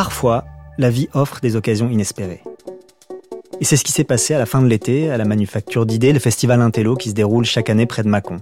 [0.00, 0.46] Parfois,
[0.78, 2.42] la vie offre des occasions inespérées.
[3.60, 6.14] Et c'est ce qui s'est passé à la fin de l'été à la Manufacture d'idées,
[6.14, 8.40] le festival Intello qui se déroule chaque année près de Mâcon.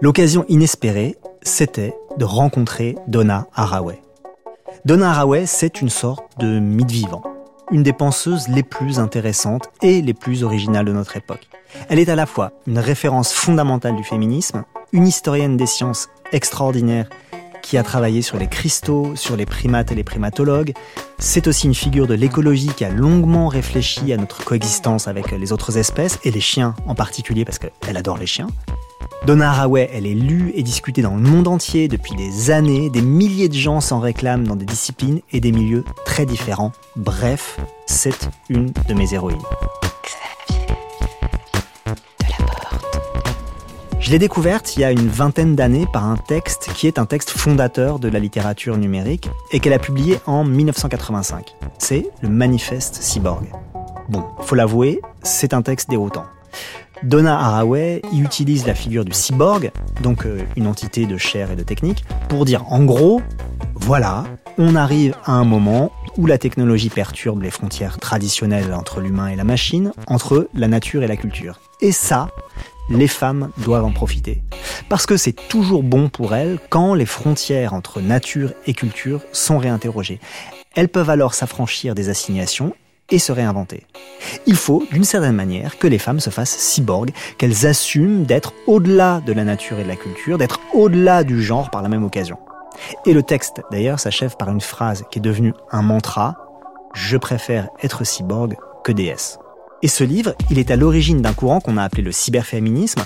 [0.00, 4.00] L'occasion inespérée, c'était de rencontrer Donna Haraway.
[4.84, 7.24] Donna Haraway, c'est une sorte de mythe vivant,
[7.72, 11.48] une des penseuses les plus intéressantes et les plus originales de notre époque.
[11.88, 14.62] Elle est à la fois une référence fondamentale du féminisme,
[14.92, 17.08] une historienne des sciences extraordinaire
[17.66, 20.72] qui a travaillé sur les cristaux, sur les primates et les primatologues.
[21.18, 25.52] C'est aussi une figure de l'écologie qui a longuement réfléchi à notre coexistence avec les
[25.52, 28.46] autres espèces, et les chiens en particulier, parce qu'elle adore les chiens.
[29.26, 32.88] Donna Haraway, elle est lue et discutée dans le monde entier depuis des années.
[32.88, 36.70] Des milliers de gens s'en réclament dans des disciplines et des milieux très différents.
[36.94, 39.42] Bref, c'est une de mes héroïnes.
[44.06, 47.06] Je l'ai découverte il y a une vingtaine d'années par un texte qui est un
[47.06, 51.56] texte fondateur de la littérature numérique et qu'elle a publié en 1985.
[51.78, 53.46] C'est le Manifeste Cyborg.
[54.08, 56.22] Bon, faut l'avouer, c'est un texte déroutant.
[57.02, 61.56] Donna Haraway y utilise la figure du cyborg, donc euh, une entité de chair et
[61.56, 63.20] de technique, pour dire en gros,
[63.74, 64.22] voilà,
[64.56, 69.36] on arrive à un moment où la technologie perturbe les frontières traditionnelles entre l'humain et
[69.36, 71.58] la machine, entre la nature et la culture.
[71.80, 72.28] Et ça,
[72.90, 74.42] les femmes doivent en profiter.
[74.88, 79.58] Parce que c'est toujours bon pour elles quand les frontières entre nature et culture sont
[79.58, 80.20] réinterrogées.
[80.74, 82.74] Elles peuvent alors s'affranchir des assignations
[83.10, 83.86] et se réinventer.
[84.46, 89.20] Il faut, d'une certaine manière, que les femmes se fassent cyborgs, qu'elles assument d'être au-delà
[89.24, 92.38] de la nature et de la culture, d'être au-delà du genre par la même occasion.
[93.06, 96.36] Et le texte, d'ailleurs, s'achève par une phrase qui est devenue un mantra.
[96.94, 99.38] Je préfère être cyborg que déesse.
[99.86, 103.04] Et ce livre, il est à l'origine d'un courant qu'on a appelé le cyberféminisme,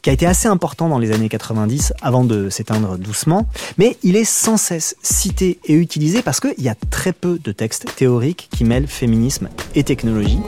[0.00, 4.14] qui a été assez important dans les années 90 avant de s'éteindre doucement, mais il
[4.14, 8.48] est sans cesse cité et utilisé parce qu'il y a très peu de textes théoriques
[8.52, 10.38] qui mêlent féminisme et technologie.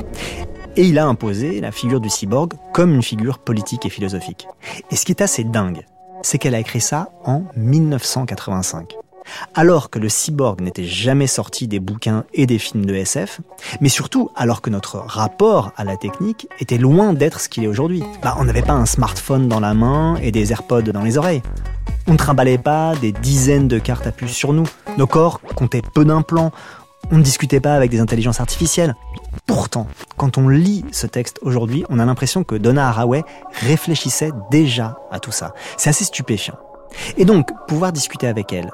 [0.77, 4.47] Et il a imposé la figure du cyborg comme une figure politique et philosophique.
[4.93, 5.85] Et ce qui est assez dingue,
[6.23, 8.95] c'est qu'elle a écrit ça en 1985
[9.55, 13.41] alors que le cyborg n'était jamais sorti des bouquins et des films de SF,
[13.81, 17.69] mais surtout alors que notre rapport à la technique était loin d'être ce qu'il est
[17.69, 18.03] aujourd'hui.
[18.23, 21.43] Bah, on n'avait pas un smartphone dans la main et des AirPods dans les oreilles.
[22.09, 24.67] On ne trimballait pas des dizaines de cartes à puce sur nous.
[24.99, 26.51] Nos corps comptaient peu d'implants.
[27.11, 28.95] On ne discutait pas avec des intelligences artificielles.
[29.47, 33.23] Pourtant, quand on lit ce texte aujourd'hui, on a l'impression que Donna Haraway
[33.53, 35.55] réfléchissait déjà à tout ça.
[35.77, 36.57] C'est assez stupéfiant.
[37.17, 38.71] Et donc, pouvoir discuter avec elle,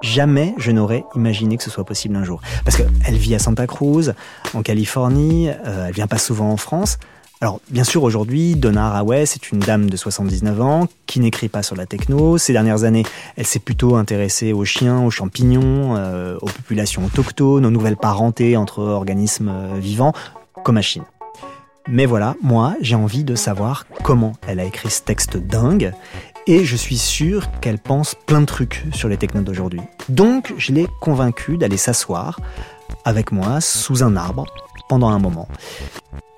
[0.00, 2.40] Jamais je n'aurais imaginé que ce soit possible un jour.
[2.64, 4.12] Parce qu'elle vit à Santa Cruz,
[4.54, 6.98] en Californie, euh, elle vient pas souvent en France.
[7.40, 11.62] Alors, bien sûr, aujourd'hui, Donna Haraway, c'est une dame de 79 ans qui n'écrit pas
[11.62, 12.36] sur la techno.
[12.36, 13.04] Ces dernières années,
[13.36, 18.56] elle s'est plutôt intéressée aux chiens, aux champignons, euh, aux populations autochtones, aux nouvelles parentés
[18.56, 20.14] entre organismes euh, vivants,
[20.64, 21.04] comme à Chine.
[21.90, 25.94] Mais voilà, moi, j'ai envie de savoir comment elle a écrit ce texte dingue
[26.48, 29.82] et je suis sûr qu'elle pense plein de trucs sur les technos d'aujourd'hui.
[30.08, 32.40] Donc, je l'ai convaincue d'aller s'asseoir
[33.04, 34.46] avec moi sous un arbre
[34.88, 35.46] pendant un moment.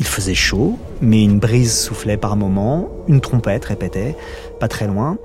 [0.00, 4.16] Il faisait chaud, mais une brise soufflait par moments, une trompette répétait,
[4.58, 5.16] pas très loin,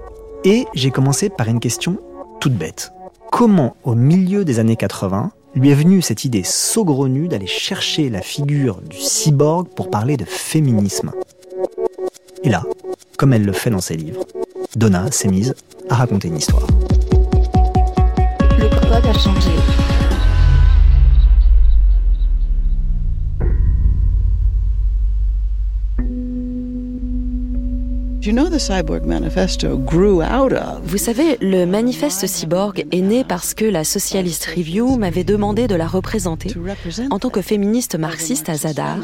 [0.43, 1.97] et j'ai commencé par une question
[2.39, 2.93] toute bête.
[3.31, 8.21] Comment, au milieu des années 80, lui est venue cette idée saugrenue d'aller chercher la
[8.21, 11.11] figure du cyborg pour parler de féminisme?
[12.43, 12.63] Et là,
[13.17, 14.25] comme elle le fait dans ses livres,
[14.75, 15.55] Donna s'est mise
[15.89, 16.67] à raconter une histoire.
[18.57, 19.51] Le code a changé.
[30.83, 35.75] Vous savez, le manifeste cyborg est né parce que la Socialist Review m'avait demandé de
[35.75, 36.51] la représenter
[37.11, 38.97] en tant que féministe marxiste à Zadar,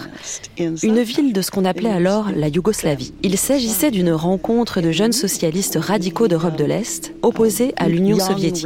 [0.57, 3.13] une ville de ce qu'on appelait alors la Yougoslavie.
[3.21, 8.65] Il s'agissait d'une rencontre de jeunes socialistes radicaux d'Europe de l'Est opposés à l'Union soviétique.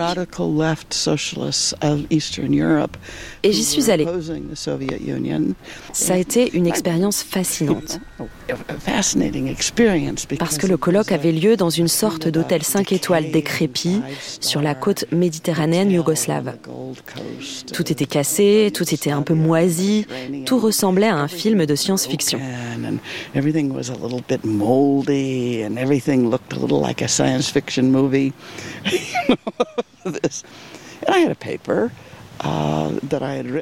[3.43, 4.07] Et j'y suis allée.
[5.91, 7.99] Ça a été une expérience fascinante.
[10.45, 14.03] Parce que le colloque avait lieu dans une sorte d'hôtel 5 étoiles décrépit
[14.39, 16.53] sur la côte méditerranéenne yougoslave.
[17.73, 20.05] Tout était cassé, tout était un peu moisi,
[20.45, 22.39] tout ressemblait à un film de science-fiction.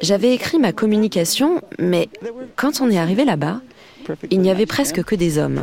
[0.02, 2.10] J'avais écrit ma communication, mais
[2.56, 3.62] quand on est arrivé là-bas,
[4.30, 5.60] il n'y avait presque que des hommes.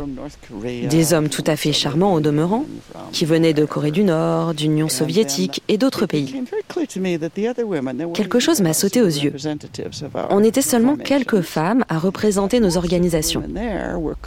[0.88, 2.64] Des hommes tout à fait charmants au demeurant,
[3.12, 6.42] qui venaient de Corée du Nord, d'Union soviétique et d'autres pays.
[8.14, 9.34] Quelque chose m'a sauté aux yeux.
[10.30, 13.42] On était seulement quelques femmes à représenter nos organisations.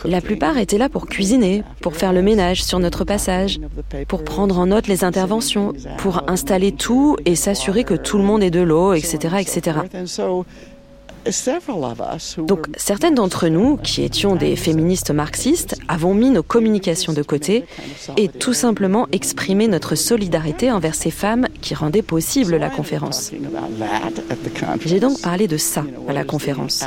[0.05, 3.59] La plupart étaient là pour cuisiner, pour faire le ménage sur notre passage,
[4.07, 8.43] pour prendre en note les interventions, pour installer tout et s'assurer que tout le monde
[8.43, 9.79] ait de l'eau, etc., etc.
[12.37, 17.65] Donc certaines d'entre nous, qui étions des féministes marxistes, avons mis nos communications de côté
[18.17, 23.31] et tout simplement exprimé notre solidarité envers ces femmes qui rendaient possible la conférence.
[24.85, 26.83] J'ai donc parlé de ça à la conférence.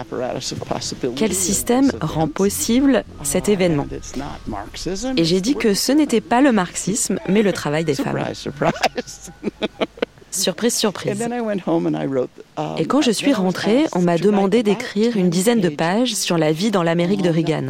[1.16, 3.86] Quel système rend possible cet événement?
[5.16, 8.24] Et j'ai dit que ce n'était pas le marxisme, mais le travail des femmes.
[10.30, 11.20] Surprise, surprise.
[12.56, 16.38] Um, Et quand je suis rentrée, on m'a demandé d'écrire une dizaine de pages sur
[16.38, 17.68] la vie dans l'Amérique de Reagan.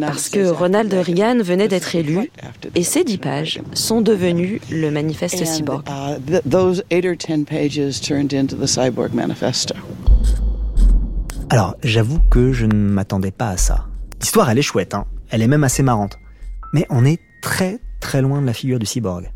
[0.00, 2.30] Parce que Ronald Reagan venait d'être élu,
[2.74, 5.84] et ces dix pages sont devenues le manifeste cyborg.
[11.50, 13.86] Alors, j'avoue que je ne m'attendais pas à ça.
[14.20, 15.06] L'histoire, elle est chouette, hein.
[15.30, 16.18] elle est même assez marrante.
[16.72, 19.30] Mais on est très très loin de la figure du cyborg.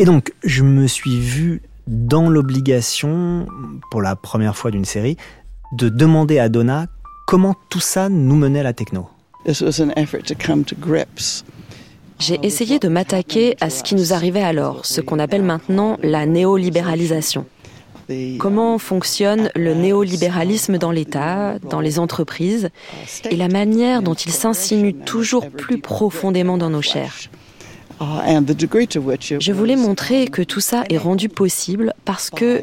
[0.00, 3.46] Et donc, je me suis vu dans l'obligation,
[3.90, 5.18] pour la première fois d'une série,
[5.72, 6.86] de demander à Donna
[7.26, 9.10] comment tout ça nous menait à la techno.
[12.18, 16.24] J'ai essayé de m'attaquer à ce qui nous arrivait alors, ce qu'on appelle maintenant la
[16.24, 17.44] néolibéralisation.
[18.38, 22.70] Comment fonctionne le néolibéralisme dans l'État, dans les entreprises,
[23.30, 27.18] et la manière dont il s'insinue toujours plus profondément dans nos chairs.
[28.00, 32.62] Je voulais montrer que tout ça est rendu possible parce que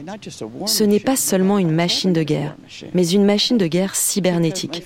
[0.65, 2.55] ce n'est pas seulement une machine de guerre,
[2.95, 4.83] mais une machine de guerre cybernétique.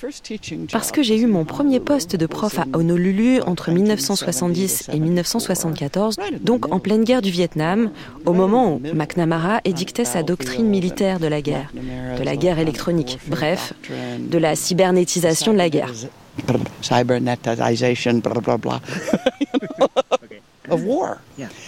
[0.72, 6.18] Parce que j'ai eu mon premier poste de prof à Honolulu entre 1970 et 1974,
[6.42, 7.92] donc en pleine guerre du Vietnam,
[8.26, 11.72] au moment où McNamara édictait sa doctrine militaire de la guerre,
[12.18, 13.74] de la guerre électronique, bref,
[14.20, 15.94] de la cybernétisation de la guerre.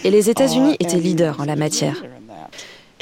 [0.04, 2.02] Et les États-Unis étaient leaders en la matière.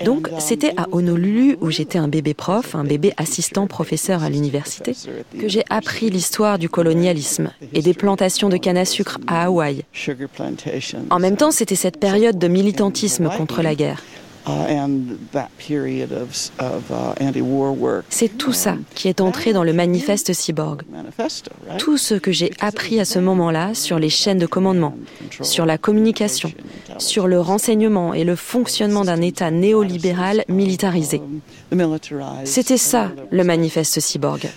[0.04, 4.94] Donc, c'était à Honolulu, où j'étais un bébé prof, un bébé assistant professeur à l'université,
[5.38, 9.84] que j'ai appris l'histoire du colonialisme et des plantations de canne à sucre à Hawaï.
[11.10, 14.02] En même temps, c'était cette période de militantisme contre la guerre.
[18.10, 20.82] C'est tout ça qui est entré dans le manifeste cyborg.
[21.78, 24.96] Tout ce que j'ai appris à ce moment-là sur les chaînes de commandement,
[25.42, 26.52] sur la communication,
[26.98, 31.22] sur le renseignement et le fonctionnement d'un État néolibéral militarisé.
[32.44, 34.48] C'était ça, le manifeste cyborg.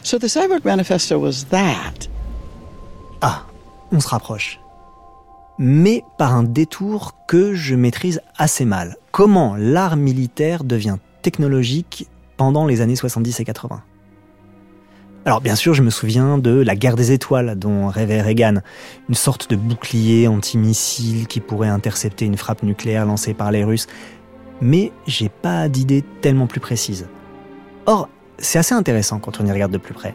[3.21, 3.43] Ah,
[3.91, 4.59] on se rapproche
[5.57, 8.97] mais par un détour que je maîtrise assez mal.
[9.15, 13.81] Comment l'art militaire devient technologique pendant les années 70 et 80
[15.23, 18.61] alors bien sûr, je me souviens de la guerre des étoiles dont rêvait Reagan,
[19.09, 23.87] une sorte de bouclier antimissile qui pourrait intercepter une frappe nucléaire lancée par les Russes,
[24.61, 27.07] mais j'ai pas d'idée tellement plus précise.
[27.87, 28.07] Or,
[28.37, 30.13] c'est assez intéressant quand on y regarde de plus près.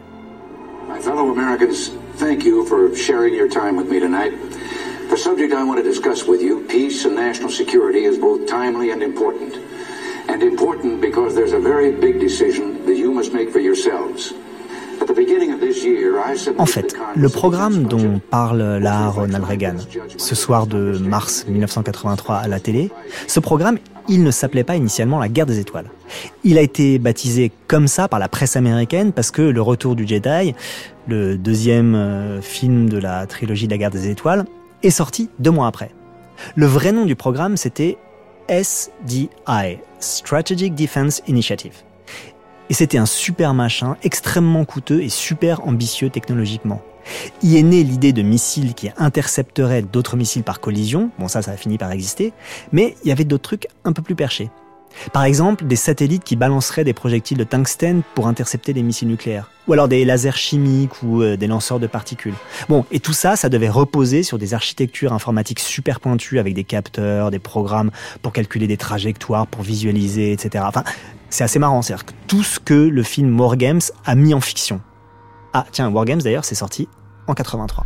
[5.11, 8.91] The subject I want to discuss with you, peace and national security, is both timely
[8.91, 9.59] and important.
[10.29, 14.33] And important because there's a very big decision that you must make for yourselves.
[16.57, 19.75] En fait, le programme dont parle là Ronald Reagan,
[20.17, 22.91] ce soir de mars 1983 à la télé,
[23.27, 25.89] ce programme, il ne s'appelait pas initialement la guerre des étoiles.
[26.43, 30.07] Il a été baptisé comme ça par la presse américaine parce que Le Retour du
[30.07, 30.53] Jedi,
[31.07, 34.45] le deuxième euh, film de la trilogie de la guerre des étoiles,
[34.83, 35.91] est sorti deux mois après.
[36.55, 37.97] Le vrai nom du programme, c'était
[38.49, 39.29] SDI,
[39.99, 41.83] Strategic Defense Initiative.
[42.69, 46.81] Et c'était un super machin, extrêmement coûteux et super ambitieux technologiquement.
[47.43, 51.51] Y est née l'idée de missiles qui intercepteraient d'autres missiles par collision, bon ça ça
[51.51, 52.33] a fini par exister,
[52.71, 54.49] mais il y avait d'autres trucs un peu plus perchés.
[55.13, 59.49] Par exemple, des satellites qui balanceraient des projectiles de tungstène pour intercepter des missiles nucléaires.
[59.67, 62.33] Ou alors des lasers chimiques ou euh, des lanceurs de particules.
[62.67, 66.63] Bon, et tout ça, ça devait reposer sur des architectures informatiques super pointues avec des
[66.63, 70.65] capteurs, des programmes pour calculer des trajectoires, pour visualiser, etc.
[70.67, 70.83] Enfin,
[71.29, 74.81] c'est assez marrant, c'est-à-dire que tout ce que le film Wargames a mis en fiction.
[75.53, 76.87] Ah, tiens, Wargames d'ailleurs, c'est sorti
[77.27, 77.85] en 83.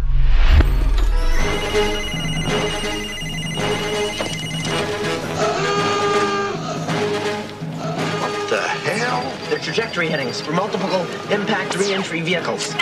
[9.60, 10.90] Trajectory headings for multiple
[11.32, 12.76] impact re-entry vehicles.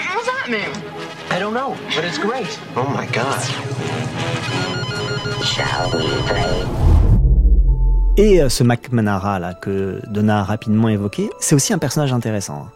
[1.32, 2.60] I don't know, but it's great.
[2.76, 3.42] Oh my god.
[5.44, 6.94] Shall we play?
[8.18, 12.14] Et euh, ce Mac Manara là que Donna a rapidement évoqué, c'est aussi un personnage
[12.14, 12.72] intéressant, hein,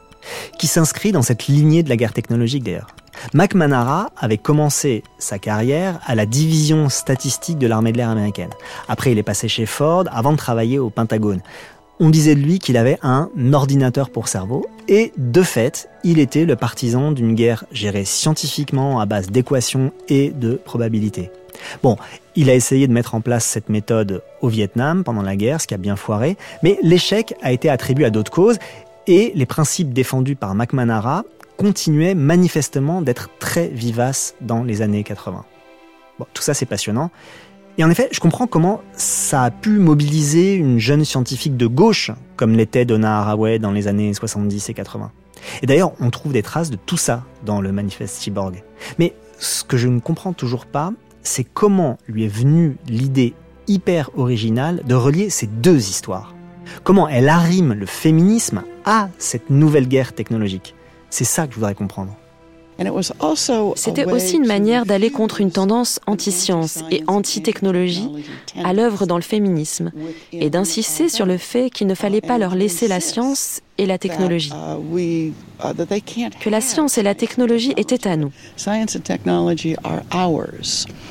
[0.57, 2.87] qui s'inscrit dans cette lignée de la guerre technologique d'ailleurs.
[3.33, 8.49] Mac Manara avait commencé sa carrière à la division statistique de l'armée de l'air américaine.
[8.87, 11.41] Après, il est passé chez Ford avant de travailler au Pentagone.
[11.99, 16.45] On disait de lui qu'il avait un ordinateur pour cerveau, et de fait, il était
[16.45, 21.31] le partisan d'une guerre gérée scientifiquement à base d'équations et de probabilités.
[21.81, 21.97] Bon,
[22.35, 25.65] il a essayé de mettre en place cette méthode au Vietnam pendant la guerre, ce
[25.65, 28.59] qui a bien foiré, mais l'échec a été attribué à d'autres causes,
[29.07, 31.23] et les principes défendus par McManara
[31.57, 35.45] continuaient manifestement d'être très vivaces dans les années 80.
[36.19, 37.09] Bon, tout ça c'est passionnant,
[37.77, 42.11] et en effet, je comprends comment ça a pu mobiliser une jeune scientifique de gauche,
[42.35, 45.11] comme l'était Donna Haraway dans les années 70 et 80.
[45.61, 48.63] Et d'ailleurs, on trouve des traces de tout ça dans le manifeste Cyborg.
[48.97, 50.91] Mais ce que je ne comprends toujours pas,
[51.21, 53.35] c'est comment lui est venue l'idée
[53.67, 56.33] hyper originale de relier ces deux histoires.
[56.83, 60.73] Comment elle arrime le féminisme à cette nouvelle guerre technologique.
[61.09, 62.15] C'est ça que je voudrais comprendre.
[63.75, 68.09] C'était aussi une manière d'aller contre une tendance anti-science et anti-technologie
[68.63, 69.91] à l'œuvre dans le féminisme
[70.31, 73.97] et d'insister sur le fait qu'il ne fallait pas leur laisser la science et la
[73.97, 74.51] technologie.
[74.51, 75.31] Uh,
[75.63, 78.31] uh, que la science et la technologie étaient à nous.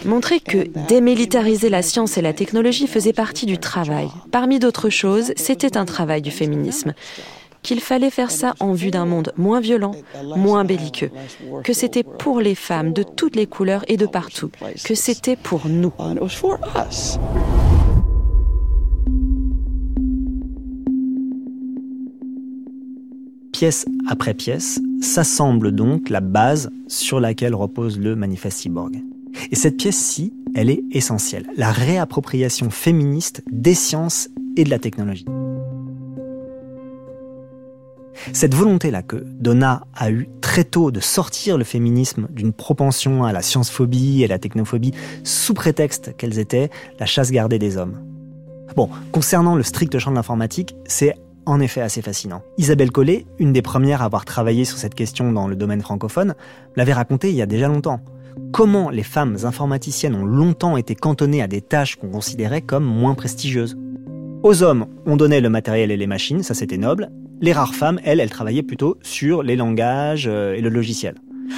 [0.05, 4.09] Montrer que démilitariser la science et la technologie faisait partie du travail.
[4.33, 6.95] Parmi d'autres choses, c'était un travail du féminisme
[7.67, 9.91] qu'il fallait faire ça en vue d'un monde moins violent,
[10.37, 11.11] moins belliqueux,
[11.65, 14.51] que c'était pour les femmes de toutes les couleurs et de partout,
[14.85, 15.93] que c'était pour nous.
[23.53, 29.03] Pièce après pièce, s'assemble donc la base sur laquelle repose le manifeste cyborg.
[29.51, 35.27] Et cette pièce-ci, elle est essentielle, la réappropriation féministe des sciences et de la technologie.
[38.33, 43.33] Cette volonté-là que Donna a eue très tôt de sortir le féminisme d'une propension à
[43.33, 44.93] la science-phobie et la technophobie
[45.25, 48.01] sous prétexte qu'elles étaient la chasse gardée des hommes.
[48.75, 51.15] Bon, concernant le strict champ de l'informatique, c'est
[51.47, 52.43] en effet assez fascinant.
[52.59, 56.35] Isabelle Collet, une des premières à avoir travaillé sur cette question dans le domaine francophone,
[56.75, 58.01] l'avait raconté il y a déjà longtemps.
[58.53, 63.15] Comment les femmes informaticiennes ont longtemps été cantonnées à des tâches qu'on considérait comme moins
[63.15, 63.79] prestigieuses.
[64.43, 68.01] Aux hommes, on donnait le matériel et les machines, ça c'était noble, les rares femmes,
[68.05, 71.15] elles, elles travaillaient plutôt sur les langages euh, et le logiciel.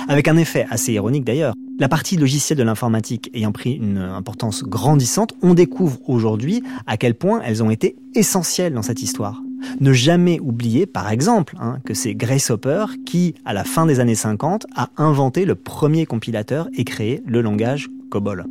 [0.09, 1.55] Avec un effet assez ironique d'ailleurs.
[1.79, 7.15] La partie logicielle de l'informatique ayant pris une importance grandissante, on découvre aujourd'hui à quel
[7.15, 9.41] point elles ont été essentielles dans cette histoire.
[9.81, 14.01] Ne jamais oublier, par exemple, hein, que c'est Grace Hopper qui, à la fin des
[14.01, 18.47] années 50, a inventé le premier compilateur et créé le langage COBOL.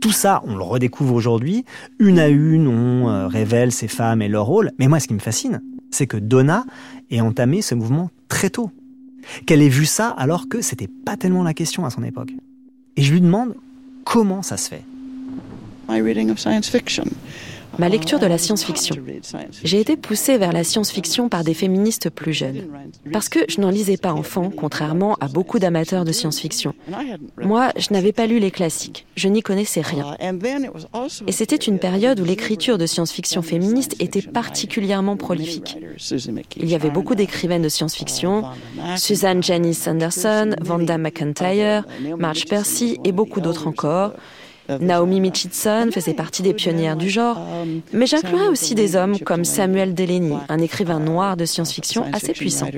[0.00, 1.64] Tout ça, on le redécouvre aujourd'hui.
[1.98, 4.70] Une à une, on euh, révèle ces femmes et leur rôle.
[4.78, 5.60] Mais moi, ce qui me fascine,
[5.96, 6.64] c'est que Donna
[7.10, 8.70] ait entamé ce mouvement très tôt.
[9.46, 12.32] Qu'elle ait vu ça alors que c'était pas tellement la question à son époque.
[12.96, 13.54] Et je lui demande
[14.04, 14.84] comment ça se fait.
[17.78, 18.96] Ma lecture de la science-fiction.
[19.62, 22.62] J'ai été poussée vers la science-fiction par des féministes plus jeunes.
[23.12, 26.74] Parce que je n'en lisais pas enfant, contrairement à beaucoup d'amateurs de science-fiction.
[27.38, 29.06] Moi, je n'avais pas lu les classiques.
[29.14, 30.16] Je n'y connaissais rien.
[31.26, 35.78] Et c'était une période où l'écriture de science-fiction féministe était particulièrement prolifique.
[36.56, 38.44] Il y avait beaucoup d'écrivaines de science-fiction,
[38.96, 41.84] Suzanne Janice Anderson, Vanda McIntyre,
[42.18, 44.12] Marge Percy et beaucoup d'autres encore.
[44.80, 47.40] Naomi Mitchison faisait partie des pionnières du genre,
[47.92, 52.68] mais j'inclurais aussi des hommes comme Samuel Delany, un écrivain noir de science-fiction assez puissant.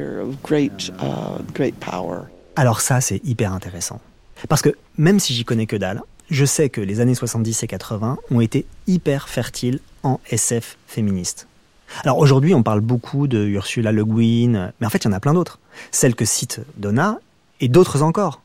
[2.57, 4.01] Alors ça, c'est hyper intéressant.
[4.49, 7.67] Parce que même si j'y connais que dalle, je sais que les années 70 et
[7.67, 11.47] 80 ont été hyper fertiles en SF féministe.
[12.05, 15.13] Alors aujourd'hui, on parle beaucoup de Ursula Le Guin, mais en fait, il y en
[15.13, 15.59] a plein d'autres.
[15.91, 17.19] Celle que cite Donna
[17.61, 18.43] et d'autres encore.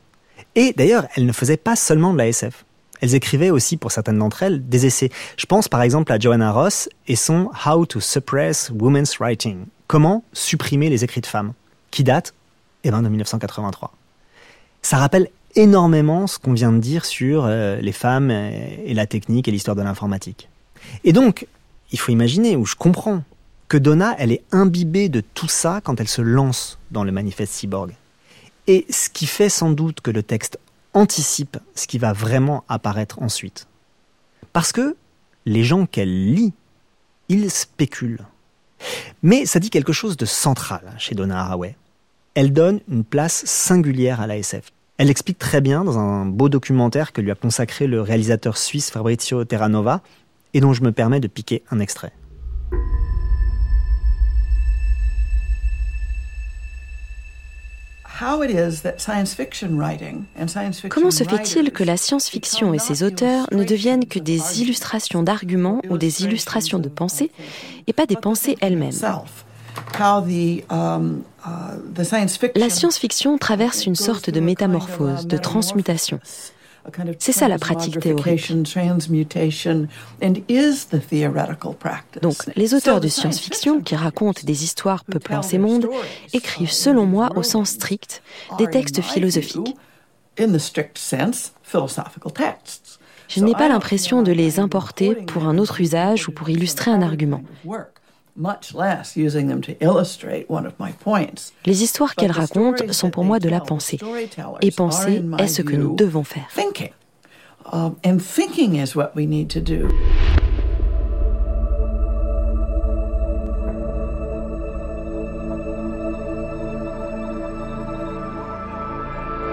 [0.54, 2.64] Et d'ailleurs, elle ne faisait pas seulement de la SF.
[3.00, 5.10] Elles écrivaient aussi, pour certaines d'entre elles, des essais.
[5.36, 9.66] Je pense par exemple à Joanna Ross et son How to Suppress Women's Writing.
[9.86, 11.52] Comment supprimer les écrits de femmes,
[11.90, 12.34] qui date?
[12.84, 13.92] Eh ben, de 1983.
[14.82, 19.48] Ça rappelle énormément ce qu'on vient de dire sur euh, les femmes et la technique
[19.48, 20.48] et l'histoire de l'informatique.
[21.04, 21.46] Et donc,
[21.92, 23.22] il faut imaginer, ou je comprends,
[23.68, 27.52] que Donna, elle est imbibée de tout ça quand elle se lance dans le manifeste
[27.52, 27.94] cyborg.
[28.66, 30.58] Et ce qui fait sans doute que le texte
[30.94, 33.66] anticipe ce qui va vraiment apparaître ensuite.
[34.52, 34.96] Parce que
[35.46, 36.52] les gens qu'elle lit,
[37.28, 38.24] ils spéculent.
[39.22, 41.76] Mais ça dit quelque chose de central chez Donna Haraway.
[42.34, 44.72] elle donne une place singulière à l'ASF.
[44.98, 48.90] Elle explique très bien dans un beau documentaire que lui a consacré le réalisateur suisse
[48.90, 50.02] Fabrizio Terranova
[50.52, 52.12] et dont je me permets de piquer un extrait.
[60.88, 65.80] Comment se fait-il que la science-fiction et ses auteurs ne deviennent que des illustrations d'arguments
[65.90, 67.30] ou des illustrations de pensées
[67.86, 68.92] et pas des pensées elles-mêmes.
[70.70, 76.20] um, uh, La science-fiction traverse une sorte de métamorphose, de transmutation.
[77.18, 78.52] C'est ça la pratique théorique.
[82.22, 85.88] Donc, les auteurs de science-fiction qui racontent des histoires peuplant ces mondes
[86.32, 88.22] écrivent, selon moi, au sens strict,
[88.58, 89.76] des textes philosophiques.
[93.28, 97.02] Je n'ai pas l'impression de les importer pour un autre usage ou pour illustrer un
[97.02, 97.42] argument.
[101.66, 103.98] Les histoires qu'elle raconte sont pour moi de la pensée.
[104.60, 106.48] Et penser est ce que nous devons faire.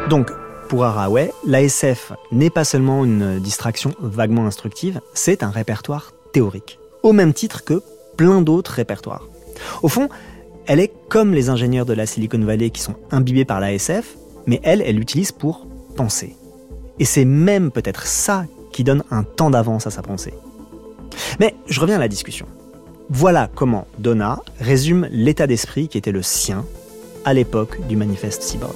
[0.10, 0.32] Donc,
[0.68, 6.80] pour Haraway, l'ASF n'est pas seulement une distraction vaguement instructive, c'est un répertoire théorique.
[7.04, 7.82] Au même titre que
[8.18, 9.28] plein d'autres répertoires.
[9.82, 10.10] Au fond,
[10.68, 14.16] elle est comme les ingénieurs de la Silicon Valley qui sont imbibés par la SF,
[14.46, 15.66] mais elle, elle l'utilise pour
[15.96, 16.36] penser.
[17.00, 20.34] Et c'est même peut-être ça qui donne un temps d'avance à sa pensée.
[21.40, 22.46] Mais je reviens à la discussion.
[23.10, 26.66] Voilà comment Donna résume l'état d'esprit qui était le sien
[27.26, 28.76] à l'époque du manifeste cyborg.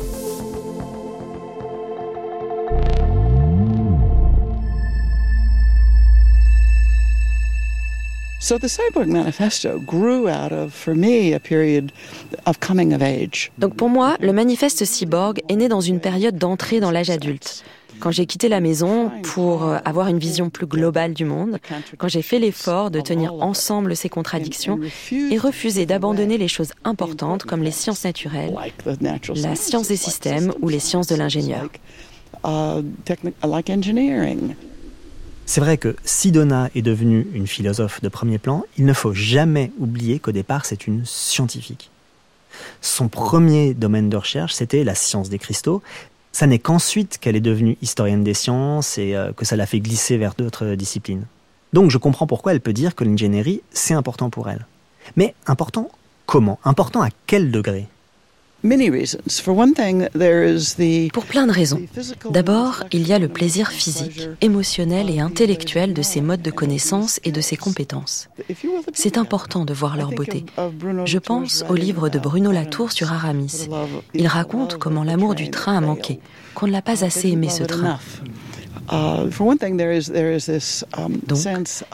[13.57, 17.63] Donc pour moi, le manifeste cyborg est né dans une période d'entrée dans l'âge adulte.
[17.99, 21.57] Quand j'ai quitté la maison pour euh, avoir une vision plus globale du monde,
[21.97, 24.79] quand j'ai fait l'effort de tenir ensemble ces contradictions
[25.31, 28.53] et refuser d'abandonner les choses importantes comme les sciences naturelles,
[29.34, 31.67] la science des systèmes ou les sciences de l'ingénieur.
[35.45, 39.13] C'est vrai que si Donna est devenue une philosophe de premier plan, il ne faut
[39.13, 41.91] jamais oublier qu'au départ c'est une scientifique.
[42.81, 45.84] Son premier domaine de recherche, c'était la science des cristaux.
[46.31, 49.79] Ça n'est qu'ensuite qu'elle est devenue historienne des sciences et euh, que ça l'a fait
[49.79, 51.25] glisser vers d'autres disciplines.
[51.73, 54.65] Donc je comprends pourquoi elle peut dire que l'ingénierie, c'est important pour elle.
[55.15, 55.91] Mais important
[56.25, 56.60] comment?
[56.63, 57.88] Important à quel degré?
[61.13, 61.82] Pour plein de raisons.
[62.30, 67.19] D'abord, il y a le plaisir physique, émotionnel et intellectuel de ces modes de connaissance
[67.23, 68.28] et de ces compétences.
[68.93, 70.45] C'est important de voir leur beauté.
[71.06, 73.67] Je pense au livre de Bruno Latour sur Aramis.
[74.13, 76.19] Il raconte comment l'amour du train a manqué,
[76.56, 77.99] qu'on ne l'a pas assez aimé ce train.
[81.28, 81.39] Donc,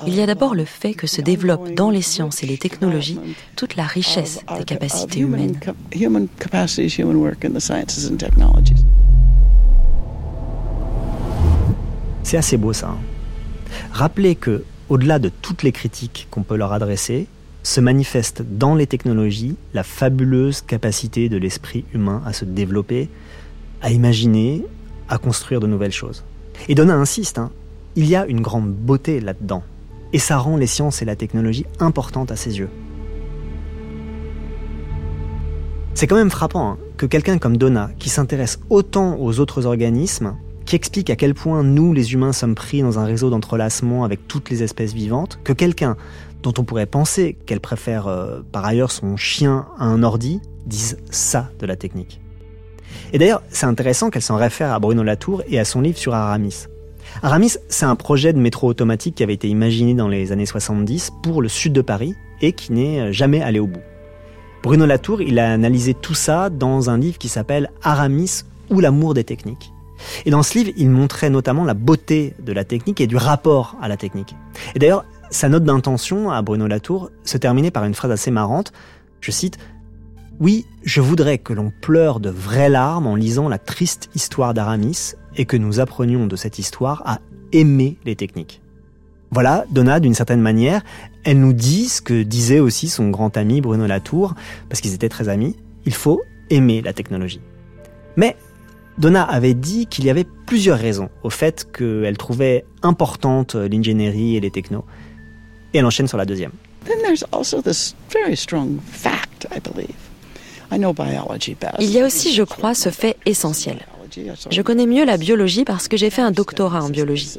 [0.08, 3.20] il y a d'abord le fait que se développe dans les sciences et les technologies
[3.56, 5.60] toute la richesse des capacités humaines.
[12.24, 12.90] C'est assez beau ça.
[12.90, 12.98] Hein.
[13.92, 17.28] Rappelez que, au-delà de toutes les critiques qu'on peut leur adresser,
[17.64, 23.10] se manifeste dans les technologies la fabuleuse capacité de l'esprit humain à se développer,
[23.82, 24.64] à imaginer,
[25.10, 26.24] à construire de nouvelles choses.
[26.70, 27.52] Et Donna insiste, hein,
[27.96, 29.64] il y a une grande beauté là-dedans.
[30.14, 32.70] Et ça rend les sciences et la technologie importantes à ses yeux.
[35.94, 40.36] C'est quand même frappant hein, que quelqu'un comme Donna, qui s'intéresse autant aux autres organismes,
[40.66, 44.28] qui explique à quel point nous, les humains, sommes pris dans un réseau d'entrelacement avec
[44.28, 45.98] toutes les espèces vivantes, que quelqu'un
[46.44, 50.98] dont on pourrait penser qu'elle préfère euh, par ailleurs son chien à un ordi, dise
[51.10, 52.22] ça de la technique.
[53.14, 56.14] Et d'ailleurs, c'est intéressant qu'elle s'en réfère à Bruno Latour et à son livre sur
[56.14, 56.68] Aramis.
[57.24, 61.12] Aramis, c'est un projet de métro automatique qui avait été imaginé dans les années 70
[61.24, 63.82] pour le sud de Paris et qui n'est jamais allé au bout.
[64.64, 69.14] Bruno Latour, il a analysé tout ça dans un livre qui s'appelle Aramis ou l'amour
[69.14, 69.74] des techniques.
[70.26, 73.76] Et dans ce livre, il montrait notamment la beauté de la technique et du rapport
[73.82, 74.36] à la technique.
[74.76, 78.72] Et d'ailleurs, sa note d'intention à Bruno Latour se terminait par une phrase assez marrante.
[79.20, 79.58] Je cite
[80.42, 85.14] oui, je voudrais que l'on pleure de vraies larmes en lisant la triste histoire d'Aramis
[85.38, 87.20] et que nous apprenions de cette histoire à
[87.52, 88.60] aimer les techniques.
[89.30, 90.82] Voilà, Donna, d'une certaine manière,
[91.26, 94.34] elle nous dit ce que disait aussi son grand ami Bruno Latour,
[94.68, 97.42] parce qu'ils étaient très amis, il faut aimer la technologie.
[98.18, 98.36] Mais
[98.98, 104.40] Donna avait dit qu'il y avait plusieurs raisons au fait qu'elle trouvait importante l'ingénierie et
[104.40, 104.86] les technos.
[105.76, 106.52] Et elle enchaîne sur la deuxième.
[106.86, 109.96] Then there's also this very strong fact, I believe,
[110.72, 113.78] Il y a aussi, je crois, ce fait essentiel.
[114.50, 117.32] Je connais mieux la biologie parce que j'ai fait un doctorat en biologie.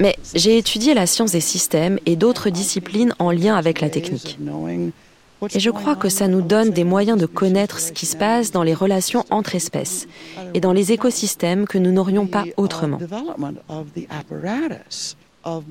[0.00, 4.38] Mais j'ai étudié la science des systèmes et d'autres disciplines en lien avec la technique.
[5.54, 8.50] Et je crois que ça nous donne des moyens de connaître ce qui se passe
[8.50, 10.06] dans les relations entre espèces
[10.54, 12.98] et dans les écosystèmes que nous n'aurions pas autrement.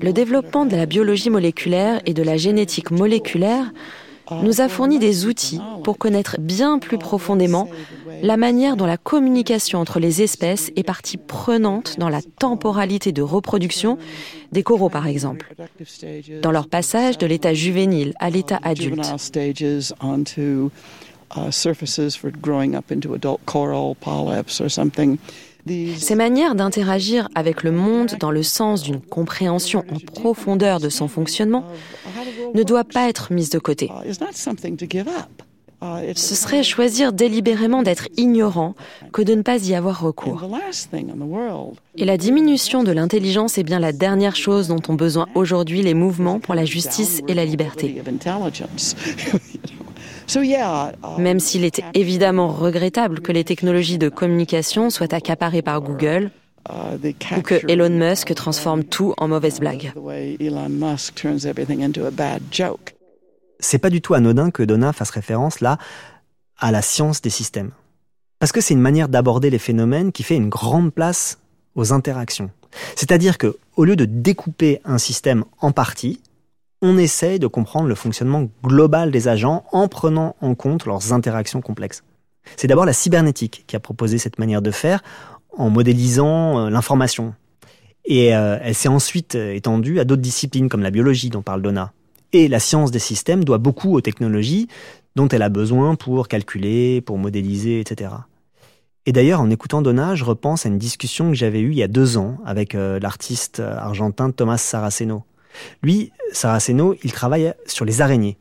[0.00, 3.72] Le développement de la biologie moléculaire et de la génétique moléculaire
[4.30, 7.68] nous a fourni des outils pour connaître bien plus profondément
[8.22, 13.22] la manière dont la communication entre les espèces est partie prenante dans la temporalité de
[13.22, 13.98] reproduction
[14.52, 15.54] des coraux, par exemple,
[16.42, 19.04] dans leur passage de l'état juvénile à l'état adulte.
[25.66, 31.08] Ces manières d'interagir avec le monde dans le sens d'une compréhension en profondeur de son
[31.08, 31.64] fonctionnement
[32.54, 33.90] ne doivent pas être mises de côté.
[36.14, 38.74] Ce serait choisir délibérément d'être ignorant
[39.12, 40.42] que de ne pas y avoir recours.
[41.96, 45.94] Et la diminution de l'intelligence est bien la dernière chose dont ont besoin aujourd'hui les
[45.94, 48.02] mouvements pour la justice et la liberté.
[51.18, 56.30] Même s'il est évidemment regrettable que les technologies de communication soient accaparées par Google,
[56.70, 59.92] ou que Elon Musk transforme tout en mauvaise blague.
[63.60, 65.78] C'est pas du tout anodin que Donna fasse référence là
[66.58, 67.70] à la science des systèmes.
[68.38, 71.38] Parce que c'est une manière d'aborder les phénomènes qui fait une grande place
[71.74, 72.50] aux interactions.
[72.96, 76.20] C'est-à-dire que, au lieu de découper un système en parties,
[76.82, 81.60] on essaye de comprendre le fonctionnement global des agents en prenant en compte leurs interactions
[81.60, 82.02] complexes.
[82.56, 85.02] C'est d'abord la cybernétique qui a proposé cette manière de faire
[85.56, 87.34] en modélisant euh, l'information.
[88.04, 91.62] Et euh, elle s'est ensuite euh, étendue à d'autres disciplines comme la biologie dont parle
[91.62, 91.92] Donna.
[92.32, 94.68] Et la science des systèmes doit beaucoup aux technologies
[95.16, 98.10] dont elle a besoin pour calculer, pour modéliser, etc.
[99.06, 101.82] Et d'ailleurs, en écoutant Donna, je repense à une discussion que j'avais eue il y
[101.84, 105.22] a deux ans avec l'artiste argentin Thomas Saraceno.
[105.82, 108.38] Lui, Saraceno, il travaille sur les araignées.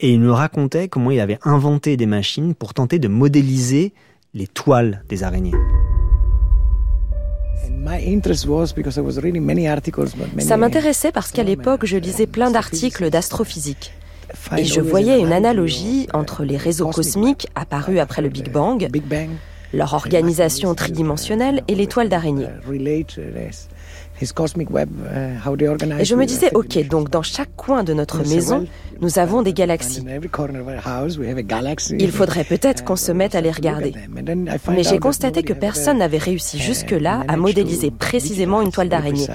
[0.00, 3.94] Et il me racontait comment il avait inventé des machines pour tenter de modéliser
[4.34, 5.54] les toiles des araignées.
[10.38, 13.92] Ça m'intéressait parce qu'à l'époque, je lisais plein d'articles d'astrophysique.
[14.56, 18.88] Et je voyais une analogie entre les réseaux cosmiques apparus après le Big Bang,
[19.72, 22.48] leur organisation tridimensionnelle et l'étoile d'araignée.
[24.20, 28.66] Uh, et je me disais, ok, donc dans chaque coin de notre maison,
[29.00, 30.04] nous avons des galaxies.
[31.98, 33.92] Il faudrait peut-être qu'on se mette à les regarder.
[34.68, 39.26] Mais j'ai constaté que personne n'avait réussi jusque-là à modéliser précisément une toile d'araignée.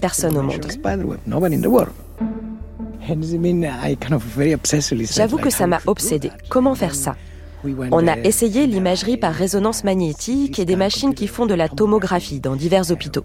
[0.00, 0.66] Personne au monde.
[5.16, 6.30] J'avoue que ça m'a obsédé.
[6.48, 7.16] Comment faire ça?
[7.90, 12.40] On a essayé l'imagerie par résonance magnétique et des machines qui font de la tomographie
[12.40, 13.24] dans divers hôpitaux.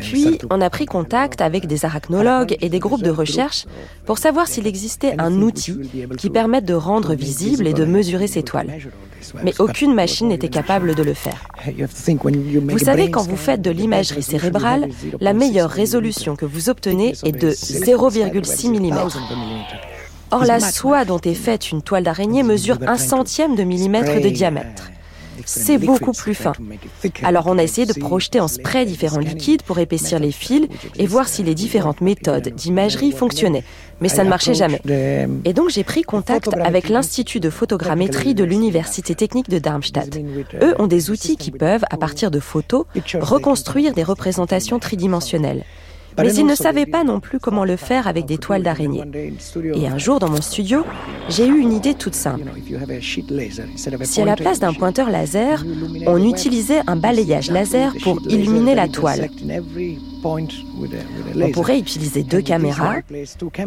[0.00, 3.66] Puis, on a pris contact avec des arachnologues et des groupes de recherche
[4.04, 5.78] pour savoir s'il existait un outil
[6.18, 8.78] qui permette de rendre visible et de mesurer ces toiles.
[9.42, 11.48] Mais aucune machine n'était capable de le faire.
[11.66, 14.88] Vous savez, quand vous faites de l'imagerie cérébrale,
[15.20, 19.95] la meilleure résolution que vous obtenez est de 0,6 mm.
[20.30, 24.28] Or, la soie dont est faite une toile d'araignée mesure un centième de millimètre de
[24.28, 24.90] diamètre.
[25.44, 26.52] C'est beaucoup plus fin.
[27.22, 30.66] Alors on a essayé de projeter en spray différents liquides pour épaissir les fils
[30.98, 33.64] et voir si les différentes méthodes d'imagerie fonctionnaient.
[34.00, 34.80] Mais ça ne marchait jamais.
[35.44, 40.18] Et donc j'ai pris contact avec l'Institut de photogrammétrie de l'Université technique de Darmstadt.
[40.62, 42.84] Eux ont des outils qui peuvent, à partir de photos,
[43.20, 45.64] reconstruire des représentations tridimensionnelles.
[46.18, 49.02] Mais ils ne savaient pas non plus comment le faire avec des toiles d'araignée.
[49.74, 50.84] Et un jour, dans mon studio,
[51.28, 52.44] j'ai eu une idée toute simple.
[54.02, 55.64] Si à la place d'un pointeur laser,
[56.06, 59.28] on utilisait un balayage laser pour illuminer la toile,
[60.24, 62.96] on pourrait utiliser deux caméras,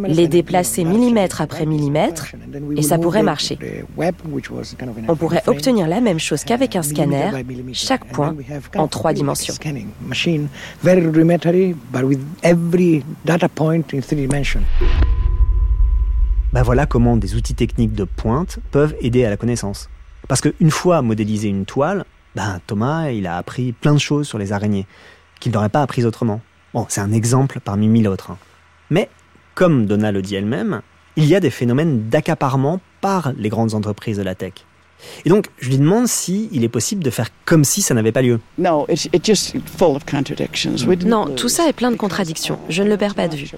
[0.08, 2.34] les déplacer millimètre après millimètre,
[2.76, 3.58] et ça pourrait marcher.
[5.08, 7.32] On pourrait obtenir la même chose qu'avec un scanner,
[7.74, 8.36] chaque point
[8.76, 9.54] en trois dimensions.
[16.54, 19.90] Ben voilà comment des outils techniques de pointe peuvent aider à la connaissance.
[20.28, 24.38] Parce qu'une fois modélisé une toile, ben Thomas, il a appris plein de choses sur
[24.38, 24.88] les araignées
[25.40, 26.42] qu'il n'aurait pas apprises autrement.
[26.74, 28.32] Bon, c'est un exemple parmi mille autres.
[28.32, 28.38] Hein.
[28.90, 29.10] Mais,
[29.56, 30.82] comme Donna le dit elle-même,
[31.16, 34.54] il y a des phénomènes d'accaparement par les grandes entreprises de la tech.
[35.26, 38.12] Et donc, je lui demande si il est possible de faire comme si ça n'avait
[38.12, 38.40] pas lieu.
[41.06, 42.60] Non, tout ça est plein de contradictions.
[42.70, 43.52] Je ne le perds pas de vue.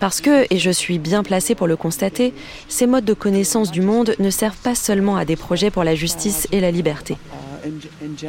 [0.00, 2.32] Parce que, et je suis bien placé pour le constater,
[2.68, 5.94] ces modes de connaissance du monde ne servent pas seulement à des projets pour la
[5.94, 7.16] justice et la liberté.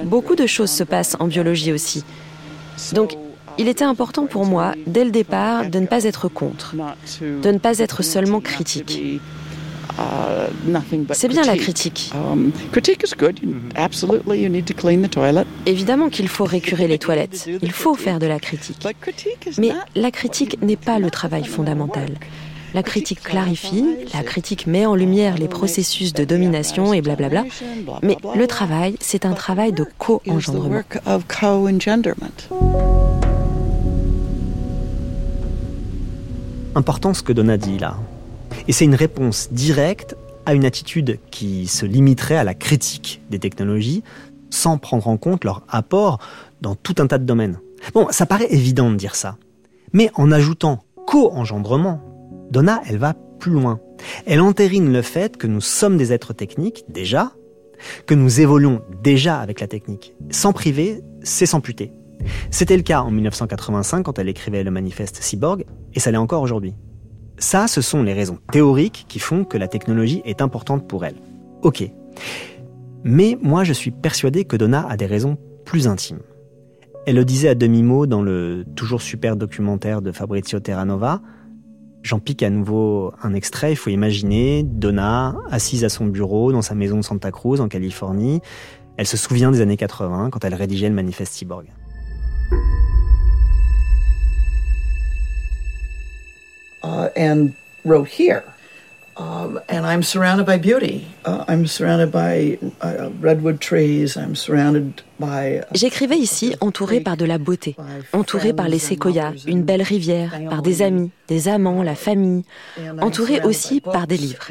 [0.05, 2.03] Beaucoup de choses se passent en biologie aussi.
[2.93, 3.15] Donc,
[3.57, 6.75] il était important pour moi, dès le départ, de ne pas être contre,
[7.21, 9.21] de ne pas être seulement critique.
[11.13, 12.11] C'est bien la critique.
[15.65, 17.49] Évidemment qu'il faut récurer les toilettes.
[17.61, 18.87] Il faut faire de la critique.
[19.57, 22.09] Mais la critique n'est pas le travail fondamental.
[22.73, 27.43] La critique clarifie, la critique met en lumière les processus de domination et blablabla.
[28.01, 30.81] Mais le travail, c'est un travail de co-engendrement.
[36.75, 37.95] Important ce que Donna dit là.
[38.67, 43.39] Et c'est une réponse directe à une attitude qui se limiterait à la critique des
[43.39, 44.03] technologies
[44.49, 46.19] sans prendre en compte leur apport
[46.61, 47.59] dans tout un tas de domaines.
[47.93, 49.37] Bon, ça paraît évident de dire ça.
[49.93, 52.01] Mais en ajoutant co-engendrement,
[52.51, 53.79] Donna, elle va plus loin.
[54.25, 57.33] Elle entérine le fait que nous sommes des êtres techniques, déjà,
[58.05, 60.13] que nous évoluons déjà avec la technique.
[60.29, 61.91] Sans priver, c'est s'amputer.
[62.51, 66.41] C'était le cas en 1985 quand elle écrivait le manifeste Cyborg, et ça l'est encore
[66.41, 66.73] aujourd'hui.
[67.43, 71.17] Ça, ce sont les raisons théoriques qui font que la technologie est importante pour elle.
[71.61, 71.83] Ok.
[73.03, 76.21] Mais moi, je suis persuadé que Donna a des raisons plus intimes.
[77.05, 81.21] Elle le disait à demi-mot dans le toujours super documentaire de Fabrizio Terranova.
[82.01, 83.73] J'en pique à nouveau un extrait.
[83.73, 87.67] Il faut imaginer Donna assise à son bureau dans sa maison de Santa Cruz en
[87.67, 88.39] Californie.
[88.95, 91.65] Elle se souvient des années 80 quand elle rédigeait le manifeste Cyborg.
[96.83, 97.53] Uh, and
[97.85, 98.43] wrote here.
[99.15, 101.05] Um, and I'm surrounded by beauty.
[101.23, 104.17] Uh, I'm surrounded by uh, redwood trees.
[104.17, 105.59] I'm surrounded by.
[105.59, 107.75] Uh, J'écrivais ici entouré par de la beauté,
[108.11, 112.43] entouré par les séquoias, une belle rivière, par des amis, des amants, la famille,
[113.01, 114.47] entouré aussi par des livres.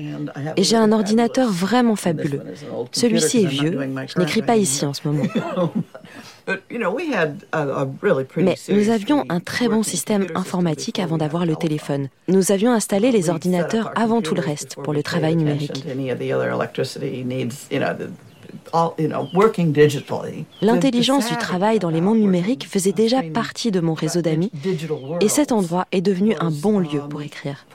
[0.56, 2.42] Et j'ai un ordinateur vraiment fabuleux.
[2.92, 3.80] Celui-ci est vieux.
[4.06, 5.24] Je n'écris pas ici en ce moment.
[8.36, 12.08] Mais nous avions un très bon système informatique avant d'avoir le téléphone.
[12.28, 15.84] Nous avions installé les ordinateurs avant tout le reste pour le travail numérique.
[20.62, 24.50] L'intelligence du travail dans les mondes numériques faisait déjà partie de mon réseau d'amis
[25.20, 27.66] et cet endroit est devenu un bon lieu pour écrire.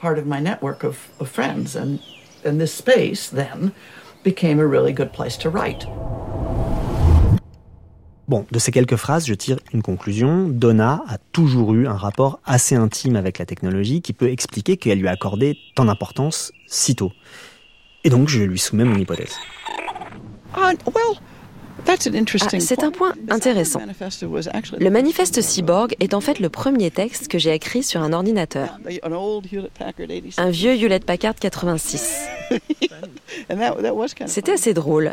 [8.28, 10.48] Bon, de ces quelques phrases, je tire une conclusion.
[10.50, 14.98] Donna a toujours eu un rapport assez intime avec la technologie qui peut expliquer qu'elle
[14.98, 17.10] lui a accordé tant d'importance si tôt.
[18.04, 19.34] Et donc, je lui soumets mon hypothèse.
[20.52, 20.72] Ah,
[21.88, 23.80] ah, c'est un point intéressant.
[24.78, 28.78] Le manifeste Cyborg est en fait le premier texte que j'ai écrit sur un ordinateur.
[30.36, 32.28] Un vieux Hewlett Packard 86.
[34.26, 35.12] C'était assez drôle.